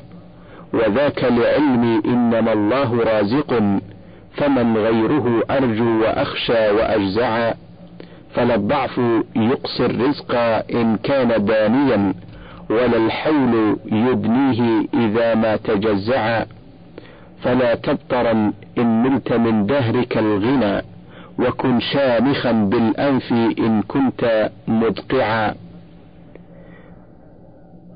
وذاك 0.74 1.24
لعلمي 1.24 2.00
إنما 2.04 2.52
الله 2.52 3.02
رازق 3.04 3.62
فمن 4.36 4.76
غيره 4.76 5.42
أرجو 5.50 6.00
وأخشى 6.02 6.70
وأجزعا 6.70 7.54
فلا 8.34 8.54
الضعف 8.54 9.00
يقصي 9.36 9.86
الرزق 9.86 10.34
إن 10.74 10.96
كان 10.96 11.44
دانيا 11.44 12.14
ولا 12.70 12.96
الحول 12.96 13.76
يدنيه 13.86 14.86
إذا 14.94 15.34
ما 15.34 15.56
تجزعا. 15.56 16.46
فلا 17.42 17.74
تبطرا 17.74 18.52
إن 18.78 19.02
نلت 19.02 19.32
من 19.32 19.66
دهرك 19.66 20.18
الغنى 20.18 20.82
وكن 21.38 21.80
شامخا 21.80 22.52
بالأنف 22.52 23.32
إن 23.58 23.82
كنت 23.82 24.50
مدقعا. 24.68 25.54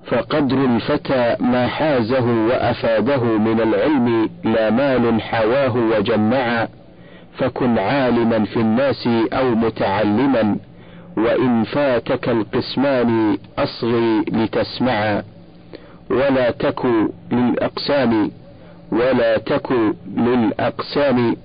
فقدر 0.07 0.65
الفتى 0.65 1.37
ما 1.41 1.67
حازه 1.67 2.47
وأفاده 2.47 3.23
من 3.23 3.61
العلم 3.61 4.31
لا 4.45 4.71
مال 4.71 5.23
حواه 5.23 5.77
وجمعا. 5.77 6.69
فكن 7.39 7.79
عالما 7.79 8.45
في 8.45 8.61
الناس 8.61 9.09
أو 9.33 9.55
متعلما 9.55 10.57
وإن 11.17 11.65
فاتك 11.65 12.29
القسمان 12.29 13.39
أصغي 13.59 14.21
لتسمعا. 14.33 15.23
ولا 16.11 16.51
تك 16.51 16.83
للأقسام 17.33 18.31
ولا 18.93 19.39
تك 19.39 19.73
للأقسام 20.17 21.37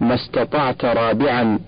ما 0.00 0.14
استطعت 0.14 0.84
رابعا. 0.84 1.58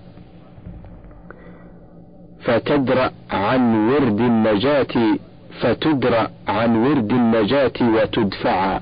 فتدرأ 2.44 3.11
عن 3.30 3.88
ورد 3.88 4.20
النجاة 4.20 5.16
فتدرأ 5.61 6.30
عن 6.48 6.76
ورد 6.76 7.12
النجاة 7.12 7.72
وتدفع. 7.83 8.80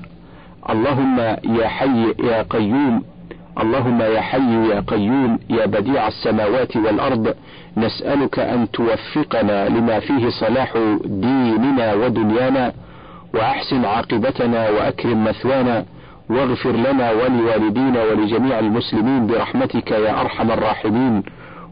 اللهم 0.69 1.19
يا 1.59 1.67
حي 1.67 2.13
يا 2.23 2.41
قيوم 2.49 3.03
اللهم 3.61 4.01
يا 4.01 4.21
حي 4.21 4.69
يا 4.69 4.79
قيوم 4.87 5.39
يا 5.49 5.65
بديع 5.65 6.07
السماوات 6.07 6.75
والأرض 6.77 7.35
نسألك 7.77 8.39
أن 8.39 8.71
توفقنا 8.71 9.69
لما 9.69 9.99
فيه 9.99 10.29
صلاح 10.29 10.73
ديننا 11.05 11.93
ودنيانا 11.93 12.73
وأحسن 13.33 13.85
عاقبتنا 13.85 14.69
وأكرم 14.69 15.23
مثوانا. 15.23 15.85
واغفر 16.29 16.71
لنا 16.71 17.11
ولوالدينا 17.11 18.03
ولجميع 18.03 18.59
المسلمين 18.59 19.27
برحمتك 19.27 19.91
يا 19.91 20.21
أرحم 20.21 20.51
الراحمين 20.51 21.23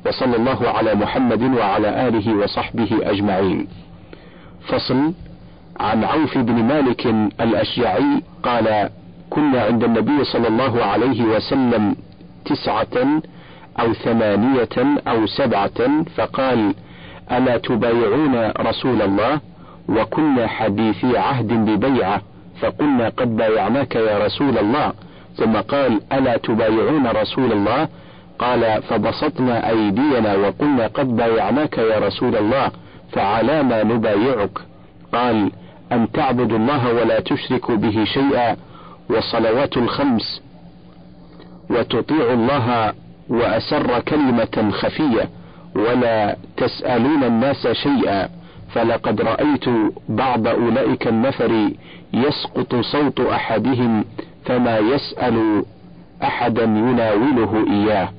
وصلى 0.05 0.35
الله 0.35 0.69
على 0.69 0.95
محمد 0.95 1.41
وعلى 1.43 2.07
آله 2.07 2.35
وصحبه 2.35 2.99
أجمعين. 3.03 3.67
فصل 4.67 5.13
عن 5.79 6.03
عوف 6.03 6.37
بن 6.37 6.63
مالك 6.63 7.07
الأشجعي 7.41 8.21
قال 8.43 8.89
كنا 9.29 9.63
عند 9.63 9.83
النبي 9.83 10.23
صلى 10.23 10.47
الله 10.47 10.83
عليه 10.83 11.23
وسلم 11.23 11.95
تسعة 12.45 13.21
أو 13.79 13.93
ثمانية 13.93 15.01
أو 15.07 15.25
سبعة 15.25 16.03
فقال 16.15 16.73
ألا 17.31 17.57
تبايعون 17.57 18.51
رسول 18.59 19.01
الله؟ 19.01 19.39
وكنا 19.89 20.47
حديثي 20.47 21.17
عهد 21.17 21.47
ببيعة. 21.53 22.21
فقلنا 22.62 23.10
قد 23.10 23.36
بايعناك 23.38 23.95
يا 23.95 24.26
رسول 24.26 24.58
الله. 24.58 24.93
ثم 25.36 25.56
قال 25.58 26.02
ألا 26.13 26.38
تبايعون 26.38 27.08
رسول 27.08 27.52
الله؟ 27.52 27.88
قال 28.39 28.82
فبسطنا 28.82 29.69
أيدينا 29.69 30.36
وقلنا 30.36 30.88
قد 30.88 31.15
بايعناك 31.15 31.78
يا 31.78 32.00
رسول 32.00 32.36
الله 32.36 32.71
فعلى 33.12 33.63
ما 33.63 33.84
نبايعك. 33.84 34.60
قال 35.13 35.52
أن 35.91 36.12
تعبدوا 36.12 36.58
الله 36.58 36.93
ولا 36.93 37.19
تشركوا 37.19 37.76
به 37.76 38.04
شيئا 38.04 38.58
والصلوات 39.10 39.78
الخمس 39.78 40.41
وتطيعوا 41.69 42.34
الله 42.34 42.93
وأسر 43.30 44.00
كلمة 44.00 44.71
خفية 44.71 45.30
ولا 45.76 46.36
تسألون 46.58 47.24
الناس 47.24 47.67
شيئا. 47.67 48.30
فلقد 48.74 49.21
رأيت 49.21 49.65
بعض 50.10 50.47
أولئك 50.47 51.08
النفر 51.08 51.69
يسقط 52.13 52.76
صوت 52.76 53.19
أحدهم 53.19 54.06
فما 54.45 54.78
يسأل 54.78 55.63
أحدا 56.24 56.63
يناوله 56.63 57.65
إياه. 57.69 58.10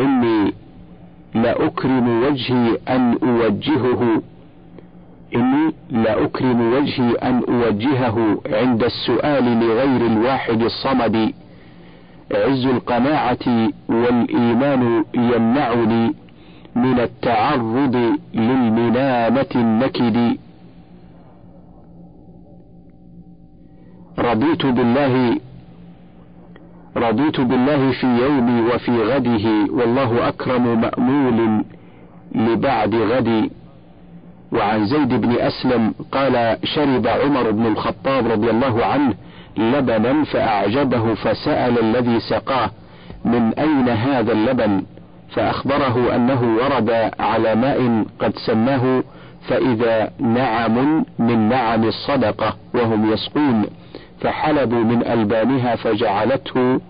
إني 0.00 0.52
لأكرم 1.34 2.22
وجهي 2.22 2.78
أن 2.88 3.18
أوجهه. 3.22 4.22
إني 5.34 5.72
لأكرم 5.90 6.72
وجهي 6.72 7.12
أن 7.12 7.42
أوجهه 7.48 8.40
عند 8.46 8.84
السؤال 8.84 9.44
لغير 9.44 10.06
الواحد 10.06 10.62
الصمد. 10.62 11.32
عز 12.34 12.66
القناعة 12.66 13.68
والإيمان 13.88 15.04
يمنعني 15.14 16.14
من 16.74 17.00
التعرض 17.00 18.16
للمنامة 18.34 19.46
النكد. 19.54 20.36
رضيت 24.18 24.66
بالله 24.66 25.36
رضيت 26.96 27.40
بالله 27.40 27.92
في 27.92 28.06
يومي 28.06 28.60
وفي 28.60 29.02
غده 29.02 29.72
والله 29.72 30.28
أكرم 30.28 30.80
مأمول 30.80 31.64
لبعد 32.34 32.94
غدي. 32.94 33.50
وعن 34.52 34.86
زيد 34.86 35.08
بن 35.08 35.32
أسلم 35.32 35.94
قال 36.12 36.56
شرب 36.64 37.06
عمر 37.06 37.50
بن 37.50 37.66
الخطاب 37.66 38.26
رضي 38.26 38.50
الله 38.50 38.84
عنه 38.84 39.14
لبنا 39.56 40.24
فأعجبه 40.24 41.14
فسأل 41.14 41.78
الذي 41.78 42.20
سقاه 42.20 42.70
من 43.24 43.52
أين 43.58 43.88
هذا 43.88 44.32
اللبن؟ 44.32 44.82
فأخبره 45.30 46.16
أنه 46.16 46.56
ورد 46.56 47.10
على 47.20 47.54
ماء 47.54 48.04
قد 48.20 48.32
سماه 48.46 49.02
فإذا 49.48 50.10
نعم 50.20 51.04
من 51.18 51.48
نعم 51.48 51.84
الصدقة 51.84 52.56
وهم 52.74 53.12
يسقون. 53.12 53.66
فحلبوا 54.20 54.84
من 54.84 55.06
ألبانها 55.06 55.76
فجعلته 55.76 56.80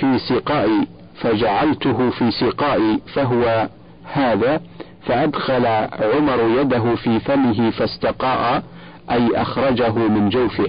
في 0.00 0.18
سقائي 0.18 0.86
فجعلته 1.20 2.10
في 2.10 2.30
سقائي 2.30 3.00
فهو 3.14 3.68
هذا 4.12 4.60
فأدخل 5.06 5.66
عمر 6.14 6.60
يده 6.60 6.94
في 6.94 7.20
فمه 7.20 7.70
فاستقاء 7.70 8.62
أي 9.10 9.28
أخرجه 9.34 9.92
من 9.92 10.28
جوفه. 10.28 10.66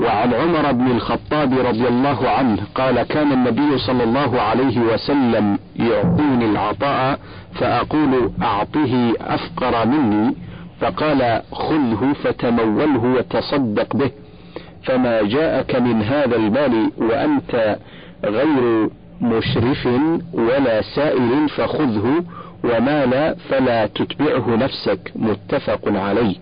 وعن 0.00 0.34
عمر 0.34 0.72
بن 0.72 0.90
الخطاب 0.90 1.58
رضي 1.58 1.88
الله 1.88 2.28
عنه 2.30 2.58
قال 2.74 3.02
كان 3.02 3.32
النبي 3.32 3.78
صلى 3.78 4.04
الله 4.04 4.40
عليه 4.40 4.80
وسلم 4.80 5.58
يعطيني 5.76 6.44
العطاء 6.44 7.18
فأقول 7.54 8.30
أعطه 8.42 9.12
أفقر 9.20 9.86
مني. 9.86 10.34
فقال 10.80 11.42
خذه 11.52 12.12
فتموله 12.24 13.04
وتصدق 13.04 13.96
به 13.96 14.10
فما 14.82 15.22
جاءك 15.22 15.76
من 15.76 16.02
هذا 16.02 16.36
المال 16.36 16.90
وأنت 16.98 17.76
غير 18.24 18.88
مشرف 19.20 19.88
ولا 20.32 20.82
سائل 20.82 21.48
فخذه 21.48 22.24
ومال 22.64 23.36
فلا 23.48 23.86
تتبعه 23.86 24.56
نفسك 24.56 25.12
متفق 25.16 25.80
عليه. 25.86 26.36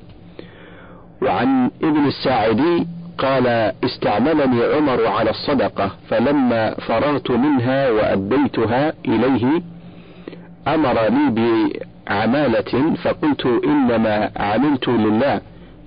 وعن 1.22 1.70
ابن 1.82 2.06
الساعدي 2.06 2.86
قال 3.18 3.46
استعملني 3.84 4.64
عمر 4.64 5.06
على 5.06 5.30
الصدقة 5.30 5.90
فلما 6.08 6.74
فرغت 6.74 7.30
منها 7.30 7.90
وأديتها 7.90 8.92
إليه 9.08 9.62
أمرني 10.68 11.28
بعمالة 12.06 12.94
فقلت 13.02 13.46
إنما 13.46 14.30
عملت 14.36 14.88
لله. 14.88 15.40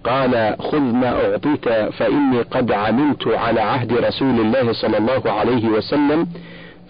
قال 0.04 0.56
خذ 0.60 0.80
ما 0.82 1.10
أعطيت 1.26 1.70
فإني 1.70 2.42
قد 2.42 2.72
عملت 2.72 3.28
على 3.28 3.62
عهد 3.62 3.94
رسول 3.94 4.40
الله 4.40 4.74
صلى 4.74 4.98
الله 4.98 5.32
عليه 5.32 5.68
وسلم. 5.68 6.28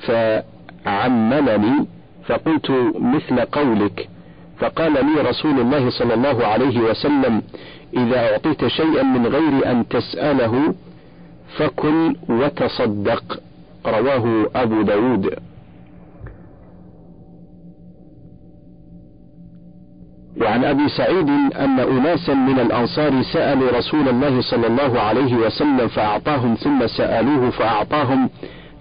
فعملني 0.07 1.85
فقلت 2.25 2.71
مثل 2.99 3.39
قولك. 3.39 4.09
فقال 4.59 4.93
لي 4.93 5.21
رسول 5.21 5.59
الله 5.59 5.89
صلى 5.89 6.13
الله 6.13 6.47
عليه 6.47 6.79
وسلم 6.79 7.41
إذا 7.97 8.31
أعطيت 8.31 8.67
شيئا 8.67 9.03
من 9.03 9.27
غير 9.27 9.71
أن 9.71 9.87
تسأله 9.87 10.73
فكل 11.57 12.15
وتصدق. 12.29 13.39
رواه 13.85 14.49
أبو 14.55 14.81
داود. 14.81 15.48
وعن 20.41 20.63
أبي 20.65 20.89
سعيد 20.89 21.29
أن 21.59 21.79
أناسا 21.79 22.33
من 22.33 22.59
الأنصار 22.59 23.21
سألوا 23.21 23.71
رسول 23.71 24.09
الله 24.09 24.41
صلى 24.41 24.67
الله 24.67 24.99
عليه 24.99 25.35
وسلم 25.35 25.87
فأعطاهم 25.87 26.55
ثم 26.55 26.87
سألوه 26.87 27.49
فأعطاهم 27.49 28.29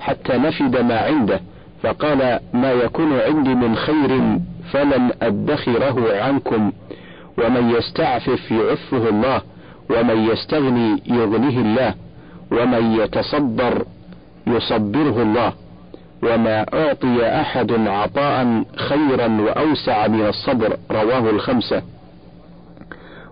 حتى 0.01 0.33
نفد 0.33 0.77
ما 0.77 0.99
عنده 0.99 1.41
فقال 1.83 2.41
ما 2.55 2.73
يكون 2.73 3.13
عندي 3.21 3.55
من 3.55 3.77
خير 3.77 4.39
فلن 4.73 5.11
أدخره 5.23 6.23
عنكم 6.23 6.73
ومن 7.39 7.71
يستعفف 7.71 8.51
يعفه 8.51 9.09
الله 9.09 9.43
ومن 9.91 10.29
يستغني 10.31 11.03
يغنيه 11.07 11.59
الله 11.61 11.95
ومن 12.53 12.93
يتصبر 13.01 13.85
يصبره 14.47 15.23
الله. 15.23 15.53
وما 16.23 16.67
أعطي 16.75 17.41
أحد 17.41 17.73
عطاء 17.89 18.65
خيرا 18.77 19.41
وأوسع 19.41 20.07
من 20.07 20.27
الصبر 20.27 20.77
رواه 20.91 21.31
الخمسة. 21.31 21.83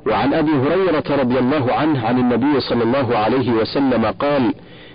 وعن 0.07 0.35
أبي 0.35 0.51
هريرة 0.53 1.05
رضي 1.11 1.39
الله 1.39 1.73
عنه 1.73 2.07
عن 2.07 2.19
النبي 2.19 2.61
صلى 2.61 2.83
الله 2.85 3.19
عليه 3.19 3.51
وسلم 3.51 4.05
قال 4.07 4.55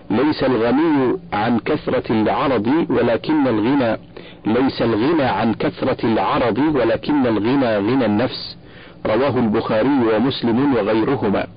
ليس 0.09 0.43
الغني 0.43 1.17
عن 1.33 1.59
كثرة 1.59 2.11
العرض 2.11 2.85
ولكن 2.89 3.47
الغنى 3.47 3.97
ليس 4.45 4.81
الغنى 4.81 5.23
عن 5.23 5.53
كثرة 5.53 6.05
العرض 6.05 6.57
ولكن 6.57 7.27
الغنى 7.27 7.77
غنى 7.77 8.05
النفس. 8.05 8.57
رواه 9.05 9.39
البخاري 9.39 9.99
ومسلم 10.15 10.75
وغيرهما. 10.75 11.47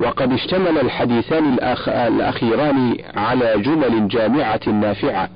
وقد 0.00 0.32
اشتمل 0.32 0.78
الحديثان 0.78 1.52
الأخ... 1.54 1.88
الأخيران 1.88 2.96
على 3.16 3.54
جمل 3.56 4.08
جامعة 4.08 4.60
نافعة. 4.68 5.28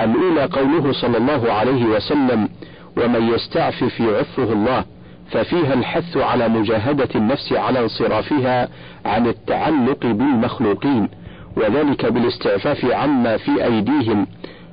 الأولى 0.00 0.44
قوله 0.44 0.92
صلى 0.92 1.18
الله 1.18 1.52
عليه 1.52 1.84
وسلم 1.84 2.48
ومن 2.96 3.28
يستعفف 3.34 4.00
يعفه 4.00 4.52
الله 4.52 4.84
ففيها 5.30 5.74
الحث 5.74 6.16
على 6.16 6.48
مجاهدة 6.48 7.08
النفس 7.14 7.52
على 7.52 7.80
انصرافها 7.80 8.68
عن 9.04 9.26
التعلق 9.26 10.00
بالمخلوقين 10.06 11.08
وذلك 11.56 12.06
بالاستعفاف 12.06 12.84
عما 12.84 13.36
في 13.36 13.64
أيديهم 13.64 14.26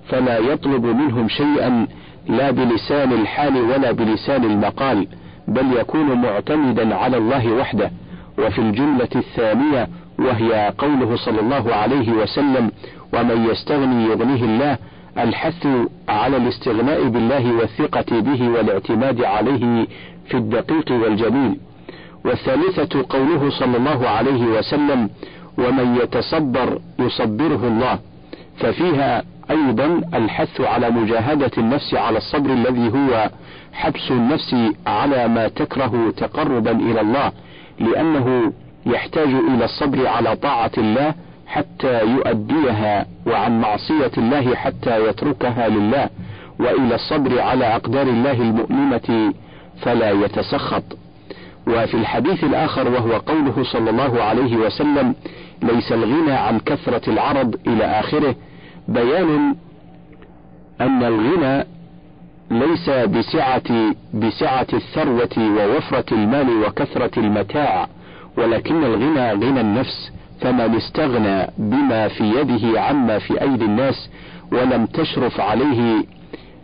فلا 0.10 0.38
يطلب 0.38 0.86
منهم 0.86 1.30
شيئا 1.30 1.88
لا 2.28 2.52
بلسان 2.52 3.14
الحال 3.14 3.58
ولا 3.58 3.92
بلسان 3.92 4.44
المقال 4.44 5.08
بل 5.48 5.66
يكون 5.80 6.22
معتمدا 6.22 6.96
على 6.96 7.18
الله 7.18 7.52
وحده. 7.54 7.92
وفي 8.40 8.60
الجملة 8.60 9.10
الثانية 9.16 9.88
وهي 10.20 10.74
قوله 10.78 11.16
صلى 11.16 11.40
الله 11.40 11.76
عليه 11.76 12.12
وسلم 12.12 12.72
ومن 13.14 13.48
يستغني 13.52 14.06
يغنيه 14.06 14.44
الله 14.44 14.78
الحث 15.18 15.68
على 16.10 16.38
الاستغناء 16.38 17.08
بالله 17.08 17.54
والثقة 17.54 18.20
به 18.20 18.50
والاعتماد 18.50 19.24
عليه 19.24 19.88
في 20.30 20.38
الدقيق 20.38 20.92
والجليل 20.92 21.60
والثالثة 22.26 23.06
قوله 23.10 23.50
صلى 23.50 23.78
الله 23.78 24.10
عليه 24.10 24.44
وسلم 24.46 25.10
ومن 25.58 25.96
يتصبر 25.96 26.80
يصبره 27.00 27.68
الله 27.68 28.00
ففيها 28.60 29.24
أيضا 29.52 30.02
الحث 30.14 30.62
على 30.62 30.90
مجاهدة 30.90 31.52
النفس 31.58 31.94
على 31.94 32.18
الصبر 32.18 32.54
الذي 32.54 32.90
هو 32.90 33.30
حبس 33.74 34.12
النفس 34.12 34.56
على 34.88 35.28
ما 35.28 35.48
تكره 35.48 36.14
تقربا 36.18 36.72
إلى 36.72 37.02
الله 37.02 37.32
لأنه 37.80 38.54
يحتاج 38.86 39.28
إلى 39.28 39.66
الصبر 39.66 40.08
على 40.08 40.36
طاعة 40.36 40.72
الله 40.78 41.14
حتى 41.48 42.02
يؤديها 42.06 43.06
وعن 43.28 43.62
معصية 43.62 44.12
الله 44.18 44.56
حتى 44.56 45.10
يتركها 45.10 45.68
لله 45.68 46.10
وإلى 46.60 46.96
الصبر 46.96 47.40
على 47.42 47.66
أقدار 47.76 48.08
الله 48.08 48.32
المؤلمة 48.32 49.34
فلا 49.82 50.12
يتسخط. 50.12 50.84
وفي 51.68 51.94
الحديث 51.94 52.44
الآخر 52.44 52.88
وهو 52.88 53.12
قوله 53.12 53.64
صلى 53.64 53.90
الله 53.90 54.24
عليه 54.24 54.58
وسلم 54.58 55.16
ليس 55.64 55.92
الغنى 55.92 56.32
عن 56.32 56.60
كثرة 56.60 57.10
العرض 57.10 57.56
إلى 57.68 57.86
آخره. 57.86 58.36
بيان 58.88 59.56
أن 60.82 61.04
الغنى 61.04 61.66
ليس 62.52 62.90
بسعة 62.90 63.94
بسعة 64.14 64.68
الثروة 64.74 65.38
ووفرة 65.38 66.06
المال 66.12 66.50
وكثرة 66.50 67.20
المتاع 67.20 67.88
ولكن 68.38 68.84
الغنى 68.84 69.32
غنى 69.32 69.62
النفس. 69.62 70.12
فمن 70.42 70.76
استغنى 70.76 71.48
بما 71.58 72.08
في 72.08 72.24
يده 72.24 72.82
عما 72.82 73.20
في 73.20 73.42
أيدي 73.42 73.66
الناس 73.66 74.10
ولم 74.52 74.86
تشرف 74.86 75.40
عليه 75.40 76.04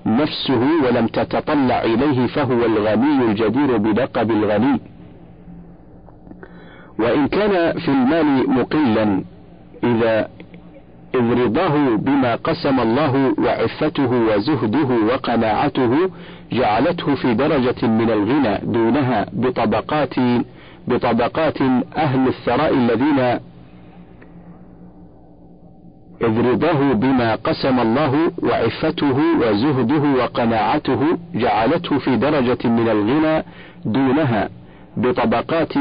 نفسه 0.05 0.61
ولم 0.85 1.07
تتطلع 1.07 1.81
إليه 1.83 2.27
فهو 2.27 2.65
الغني 2.65 3.25
الجدير 3.25 3.77
بلقب 3.77 4.31
الغني. 4.31 4.79
وإن 6.99 7.27
كان 7.27 7.79
في 7.79 7.87
المال 7.87 8.49
مقلا 8.49 9.23
إذا 9.83 10.27
إذ 11.15 11.43
رضاه 11.43 11.95
بما 11.95 12.35
قسم 12.35 12.79
الله 12.79 13.33
وعفته 13.37 14.11
وزهده 14.11 14.87
وقناعته 15.13 16.09
جعلته 16.51 17.15
في 17.15 17.33
درجة 17.33 17.87
من 17.87 18.09
الغنى 18.09 18.59
دونها 18.63 19.25
بطبقات 19.33 20.13
بطبقات 20.87 21.61
أهل 21.97 22.27
الثراء 22.27 22.73
الذين 22.73 23.39
إذ 26.23 26.51
رضاه 26.51 26.93
بما 26.93 27.35
قسم 27.35 27.79
الله 27.79 28.31
وعفته 28.43 29.17
وزهده 29.41 30.23
وقناعته 30.23 31.17
جعلته 31.35 31.97
في 31.99 32.15
درجة 32.15 32.67
من 32.67 32.89
الغنى 32.89 33.43
دونها 33.85 34.49
بطبقات 34.97 35.73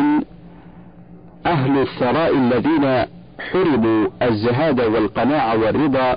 أهل 1.46 1.78
الثراء 1.78 2.36
الذين 2.36 3.04
حرموا 3.52 4.08
الزهاد 4.22 4.80
والقناعة 4.80 5.58
والرضا 5.58 6.16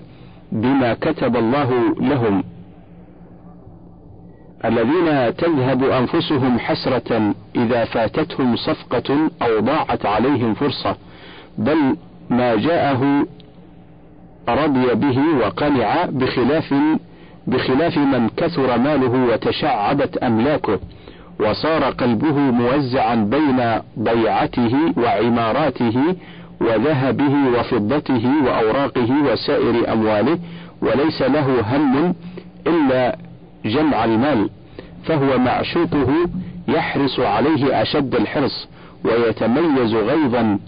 بما 0.51 0.93
كتب 0.93 1.35
الله 1.35 1.95
لهم. 1.99 2.43
الذين 4.65 5.35
تذهب 5.35 5.83
أنفسهم 5.83 6.59
حسرة 6.59 7.33
إذا 7.55 7.85
فاتتهم 7.85 8.55
صفقة 8.55 9.29
أو 9.41 9.59
ضاعت 9.59 10.05
عليهم 10.05 10.53
فرصة 10.53 10.95
بل 11.57 11.97
ما 12.29 12.55
جاءه 12.55 13.27
رضي 14.49 14.93
به 14.93 15.19
وقنع 15.41 16.05
بخلاف 16.05 16.73
بخلاف 17.47 17.97
من 17.97 18.29
كثر 18.37 18.77
ماله 18.77 19.33
وتشعبت 19.33 20.17
أملاكه 20.17 20.79
وصار 21.39 21.83
قلبه 21.83 22.33
موزعا 22.33 23.15
بين 23.15 23.81
ضيعته 23.99 24.75
وعماراته 24.97 26.15
وذهبه 26.61 27.59
وفضته 27.59 28.31
وأوراقه 28.45 29.11
وسائر 29.31 29.93
أمواله 29.93 30.39
وليس 30.81 31.21
له 31.21 31.61
هم 31.75 32.15
إلا 32.67 33.17
جمع 33.65 34.05
المال 34.05 34.49
فهو 35.05 35.37
معشوقه 35.37 36.07
يحرص 36.67 37.19
عليه 37.19 37.81
أشد 37.81 38.15
الحرص 38.15 38.67
ويتميز 39.05 39.93
غيظا 39.93 40.59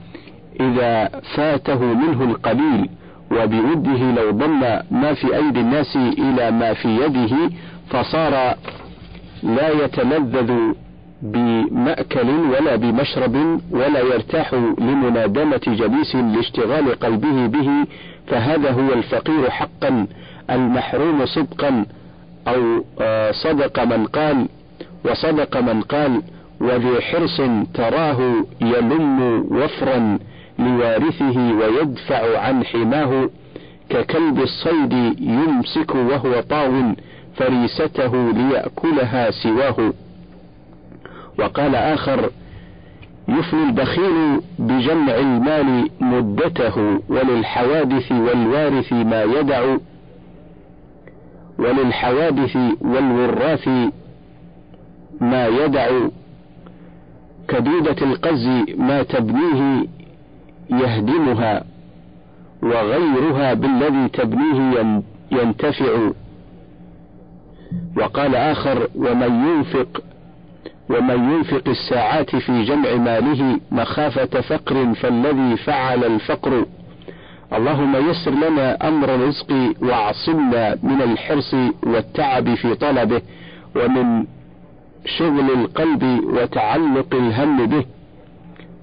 إذا 0.59 1.09
فاته 1.35 1.79
منه 1.83 2.23
القليل. 2.23 2.89
وبوده 3.31 4.11
لو 4.11 4.31
ضم 4.31 4.59
ما 4.91 5.13
في 5.13 5.35
أيدي 5.35 5.59
الناس 5.59 5.95
إلى 5.95 6.51
ما 6.51 6.73
في 6.73 6.87
يده 6.87 7.49
فصار 7.89 8.55
لا 9.43 9.69
يتلذذ 9.69 10.53
بمأكل 11.21 12.29
ولا 12.29 12.75
بمشرب 12.75 13.61
ولا 13.71 13.99
يرتاح 13.99 14.53
لمنادمة 14.77 15.61
جليس 15.67 16.15
لاشتغال 16.15 16.99
قلبه 16.99 17.47
به 17.47 17.69
فهذا 18.27 18.71
هو 18.71 18.93
الفقير 18.93 19.49
حقا 19.49 20.07
المحروم 20.49 21.25
صدقا 21.25 21.85
أو 22.47 22.83
آه، 23.01 23.31
صدق 23.31 23.83
من 23.83 24.05
قال 24.05 24.47
وصدق 25.05 25.57
من 25.57 25.81
قال 25.81 26.21
وذي 26.61 27.01
حرص 27.01 27.41
تراه 27.73 28.17
يلم 28.61 29.45
وفرا. 29.51 30.19
لوارثه 30.59 31.53
ويدفع 31.53 32.39
عن 32.39 32.65
حماه 32.65 33.29
ككلب 33.89 34.39
الصيد 34.39 34.93
يمسك 35.19 35.95
وهو 35.95 36.41
طاو 36.41 36.71
فريسته 37.35 38.31
ليأكلها 38.31 39.31
سواه. 39.31 39.93
وقال 41.39 41.75
آخر 41.75 42.29
يفني 43.27 43.63
البخيل 43.63 44.41
بجمع 44.59 45.15
المال 45.15 45.89
مدته 45.99 46.99
وللحوادث 47.09 48.11
والوارث 48.11 48.93
ما 48.93 49.23
يدع 49.23 49.77
وللحوادث 51.59 52.57
والوراث 52.81 53.67
ما 55.21 55.47
يدع. 55.47 55.89
كدودة 57.47 57.95
القز 58.01 58.47
ما 58.77 59.03
تبنيه 59.03 59.85
يهدمها 60.69 61.63
وغيرها 62.63 63.53
بالذي 63.53 64.09
تبنيه 64.09 65.01
ينتفع. 65.31 66.09
وقال 67.97 68.35
آخر 68.35 68.87
ومن 68.95 69.47
ينفق 69.47 70.03
ومن 70.89 71.31
ينفق 71.31 71.63
الساعات 71.67 72.35
في 72.35 72.63
جمع 72.63 72.95
ماله 72.95 73.59
مخافة 73.71 74.41
فقر 74.41 74.93
فالذي 74.93 75.57
فعل 75.57 76.03
الفقر. 76.03 76.65
اللهم 77.53 78.09
يسر 78.09 78.31
لنا 78.31 78.87
أمر 78.87 79.15
الرزق 79.15 79.73
وأعصمنا 79.81 80.77
من 80.83 81.01
الحرص 81.01 81.55
والتعب 81.83 82.55
في 82.55 82.75
طلبه 82.75 83.21
ومن 83.75 84.25
شغل 85.05 85.51
القلب 85.51 86.03
وتعلق 86.23 87.13
الهم 87.13 87.65
به. 87.65 87.85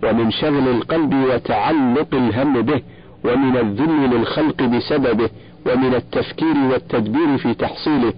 ومن 0.05 0.31
شغل 0.31 0.69
القلب 0.69 1.15
وتعلق 1.15 2.09
الهم 2.13 2.63
به 2.63 2.83
ومن 3.25 3.57
الذل 3.57 4.11
للخلق 4.11 4.63
بسببه 4.63 5.31
ومن 5.67 5.95
التفكير 5.95 6.57
والتدبير 6.71 7.39
في 7.39 7.55
تحصيله 7.55 8.13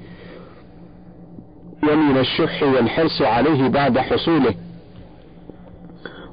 ومن 1.83 2.17
الشح 2.17 2.63
والحرص 2.63 3.23
عليه 3.23 3.69
بعد 3.69 3.99
حصوله. 3.99 4.55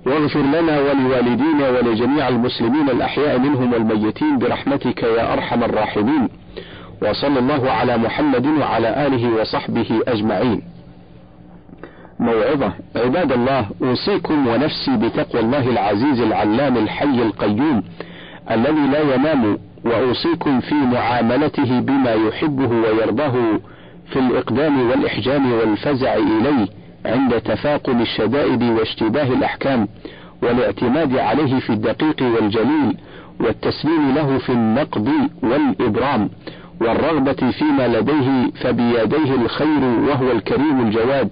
واغفر 0.06 0.42
لنا 0.42 0.80
ولوالدينا 0.80 1.70
ولجميع 1.70 2.28
المسلمين 2.28 2.90
الأحياء 2.90 3.40
منهم 3.40 3.74
والميتين 3.74 4.38
برحمتك 4.38 5.04
يا 5.04 5.34
أرحم 5.34 5.64
الراحمين. 5.64 6.30
وصلى 7.02 7.40
الله 7.40 7.72
على 7.72 7.98
محمد 7.98 8.46
وعلى 8.46 9.08
آله 9.08 9.42
وصحبه 9.42 10.02
أجمعين. 10.08 10.62
موعظة. 12.24 12.74
عباد 12.96 13.32
الله 13.32 13.66
أوصيكم 13.84 14.48
ونفسي 14.48 14.98
بتقوى 14.98 15.42
الله 15.42 15.70
العزيز 15.70 16.20
العلام 16.22 16.78
الحي 16.78 17.22
القيوم 17.22 17.84
الذي 18.52 18.88
لا 18.92 19.16
ينام 19.16 19.58
وأوصيكم 19.86 20.60
في 20.60 20.76
معاملته 20.76 21.80
بما 21.80 22.14
يحبه 22.14 22.68
ويرضاه 22.68 23.34
في 24.14 24.20
الإقدام 24.20 24.90
والإحجام 24.90 25.52
والفزع 25.54 26.14
إليه 26.16 26.68
عند 27.06 27.42
تفاقم 27.42 28.02
الشدائد 28.02 28.64
واشتباه 28.64 29.28
الأحكام 29.28 29.88
والاعتماد 30.44 31.18
عليه 31.18 31.60
في 31.60 31.70
الدقيق 31.70 32.22
والجليل 32.22 32.98
والتسليم 33.40 34.14
له 34.16 34.38
في 34.38 34.50
النقد 34.52 35.10
والإبرام 35.44 36.30
والرغبة 36.82 37.52
فيما 37.52 37.88
لديه 37.88 38.52
فبيديه 38.62 39.36
الخير 39.36 39.84
وهو 40.10 40.32
الكريم 40.32 40.82
الجواد 40.82 41.30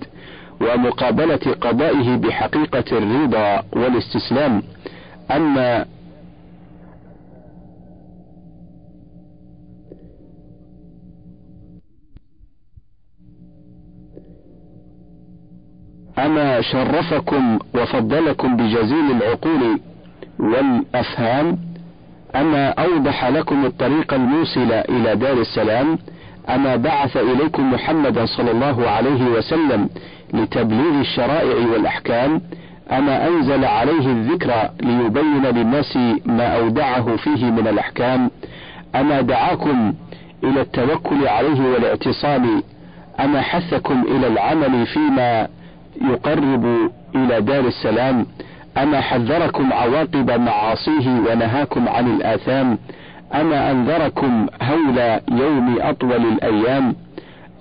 ومقابلة 0.61 1.55
قضائه 1.61 2.15
بحقيقة 2.17 2.97
الرضا 2.97 3.63
والاستسلام 3.73 4.61
أما 5.31 5.85
أما 16.19 16.61
شرفكم 16.61 17.59
وفضلكم 17.75 18.55
بجزيل 18.57 19.11
العقول 19.11 19.79
والأفهام 20.39 21.57
أما 22.35 22.69
أوضح 22.69 23.25
لكم 23.25 23.65
الطريق 23.65 24.13
الموصل 24.13 24.71
إلى 24.71 25.15
دار 25.15 25.33
السلام 25.41 25.97
أما 26.49 26.75
بعث 26.75 27.17
إليكم 27.17 27.73
محمدا 27.73 28.25
صلى 28.25 28.51
الله 28.51 28.89
عليه 28.89 29.25
وسلم 29.25 29.89
لتبليغ 30.33 30.99
الشرائع 30.99 31.67
والأحكام 31.71 32.41
أما 32.91 33.27
أنزل 33.27 33.65
عليه 33.65 34.05
الذكر 34.07 34.69
ليبين 34.81 35.45
للناس 35.45 35.97
ما 36.25 36.47
أودعه 36.57 37.15
فيه 37.15 37.45
من 37.45 37.67
الأحكام 37.67 38.31
أما 38.95 39.21
دعاكم 39.21 39.93
إلى 40.43 40.61
التوكل 40.61 41.27
عليه 41.27 41.61
والاعتصام 41.73 42.63
أما 43.19 43.41
حثكم 43.41 44.03
إلى 44.07 44.27
العمل 44.27 44.85
فيما 44.85 45.47
يقرب 46.01 46.91
إلى 47.15 47.41
دار 47.41 47.67
السلام 47.67 48.25
أما 48.77 49.01
حذركم 49.01 49.73
عواقب 49.73 50.31
معاصيه 50.31 51.09
ونهاكم 51.09 51.87
عن 51.89 52.07
الآثام 52.15 52.77
أما 53.33 53.71
أنذركم 53.71 54.47
هول 54.61 55.19
يوم 55.41 55.77
أطول 55.81 56.25
الأيام 56.25 56.95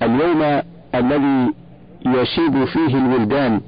اليوم 0.02 0.62
الذي 0.94 1.52
يشيب 2.06 2.64
فيه 2.64 2.98
الولدان. 2.98 3.60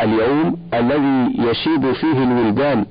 اليوم 0.00 0.56
الذي 0.74 1.34
يشيب 1.50 1.92
فيه 1.92 2.22
الولدان 2.22 2.86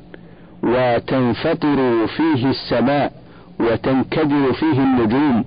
وتنفطر 0.63 2.07
فيه 2.07 2.49
السماء 2.49 3.11
وتنكدر 3.59 4.53
فيه 4.53 4.79
النجوم 4.83 5.43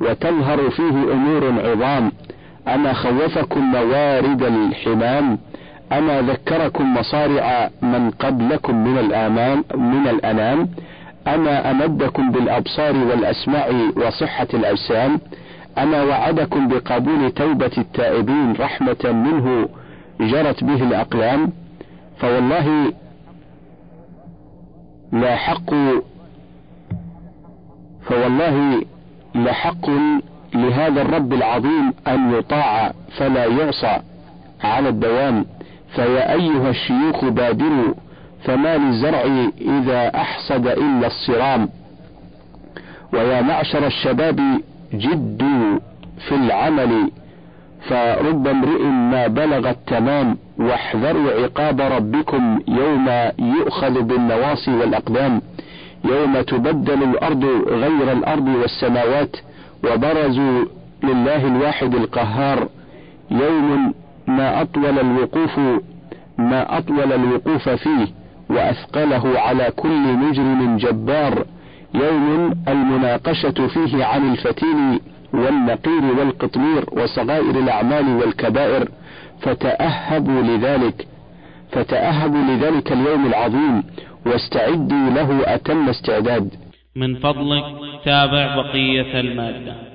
وتظهر 0.00 0.70
فيه 0.70 1.12
أمور 1.12 1.60
عظام. 1.70 2.12
أما 2.68 2.92
خوفكم 2.92 3.60
موارد 3.60 4.42
الحمام 4.42 5.38
أما 5.92 6.20
ذكركم 6.22 6.94
مصارع 6.94 7.70
من 7.82 8.10
قبلكم 8.10 8.84
من 8.84 8.98
الآمان 8.98 9.64
من 9.74 10.08
الأنام 10.08 10.68
أما 11.28 11.70
أمدكم 11.70 12.30
بالأبصار 12.30 12.96
والأسماع 12.96 13.68
وصحة 13.96 14.46
الأجسام 14.54 15.20
أما 15.82 16.02
وعدكم 16.02 16.68
بقبول 16.68 17.30
توبة 17.30 17.70
التائبين 17.78 18.52
رحمة 18.52 19.04
منه 19.04 19.68
جرت 20.20 20.64
به 20.64 20.82
الأقلام 20.82 21.52
فوالله 22.18 22.92
لا 25.12 25.36
حق 25.36 25.70
فوالله 28.02 28.82
لحق 29.34 29.90
لهذا 30.54 31.02
الرب 31.02 31.32
العظيم 31.32 31.92
أن 32.06 32.32
يطاع 32.34 32.92
فلا 33.18 33.44
يعصى 33.44 33.98
على 34.64 34.88
الدوام. 34.88 35.44
فيا 35.94 36.32
أيها 36.32 36.70
الشيوخ 36.70 37.24
بادروا 37.24 37.94
فما 38.44 38.76
للزرع 38.76 39.50
إذا 39.60 40.16
أحصد 40.16 40.66
إلا 40.66 41.06
الصرام. 41.06 41.68
ويا 43.12 43.40
معشر 43.40 43.86
الشباب 43.86 44.40
جدوا 44.92 45.78
في 46.28 46.34
العمل 46.34 47.10
فرب 47.88 48.46
امرئ 48.48 48.82
ما 48.84 49.26
بلغ 49.26 49.70
التمام 49.70 50.36
واحذروا 50.58 51.30
عقاب 51.42 51.80
ربكم 51.80 52.60
يوم 52.68 53.08
يؤخذ 53.38 54.02
بالنواصي 54.02 54.70
والأقدام 54.70 55.42
يوم 56.04 56.40
تبدل 56.40 57.02
الأرض 57.02 57.44
غير 57.68 58.12
الأرض 58.12 58.48
والسماوات 58.48 59.36
وبرزوا 59.84 60.64
لله 61.02 61.46
الواحد 61.46 61.94
القهار 61.94 62.68
يوم 63.30 63.94
ما 64.26 64.62
أطول 64.62 64.98
الوقوف 64.98 65.58
ما 66.38 66.78
أطول 66.78 67.12
الوقوف 67.12 67.68
فيه 67.68 68.06
وأثقله 68.50 69.38
على 69.40 69.70
كل 69.76 70.12
مجرم 70.12 70.76
جبار. 70.76 71.44
يوم 71.94 72.64
المناقشة 72.68 73.66
فيه 73.66 74.04
عن 74.04 74.32
الفتيل 74.32 75.00
والنقير 75.32 76.04
والقطمير 76.18 76.84
وصغائر 76.92 77.50
الأعمال 77.50 78.08
والكبائر 78.08 78.88
فتأهبوا 79.40 80.42
لذلك 80.42 81.06
فتأهبوا 81.72 82.42
لذلك 82.42 82.92
اليوم 82.92 83.26
العظيم 83.26 83.82
واستعدوا 84.26 85.10
له 85.10 85.54
أتم 85.54 85.88
استعداد. 85.88 86.50
من 86.96 87.14
فضلك 87.14 87.64
تابع 88.04 88.56
بقية 88.56 89.20
المادة. 89.20 89.87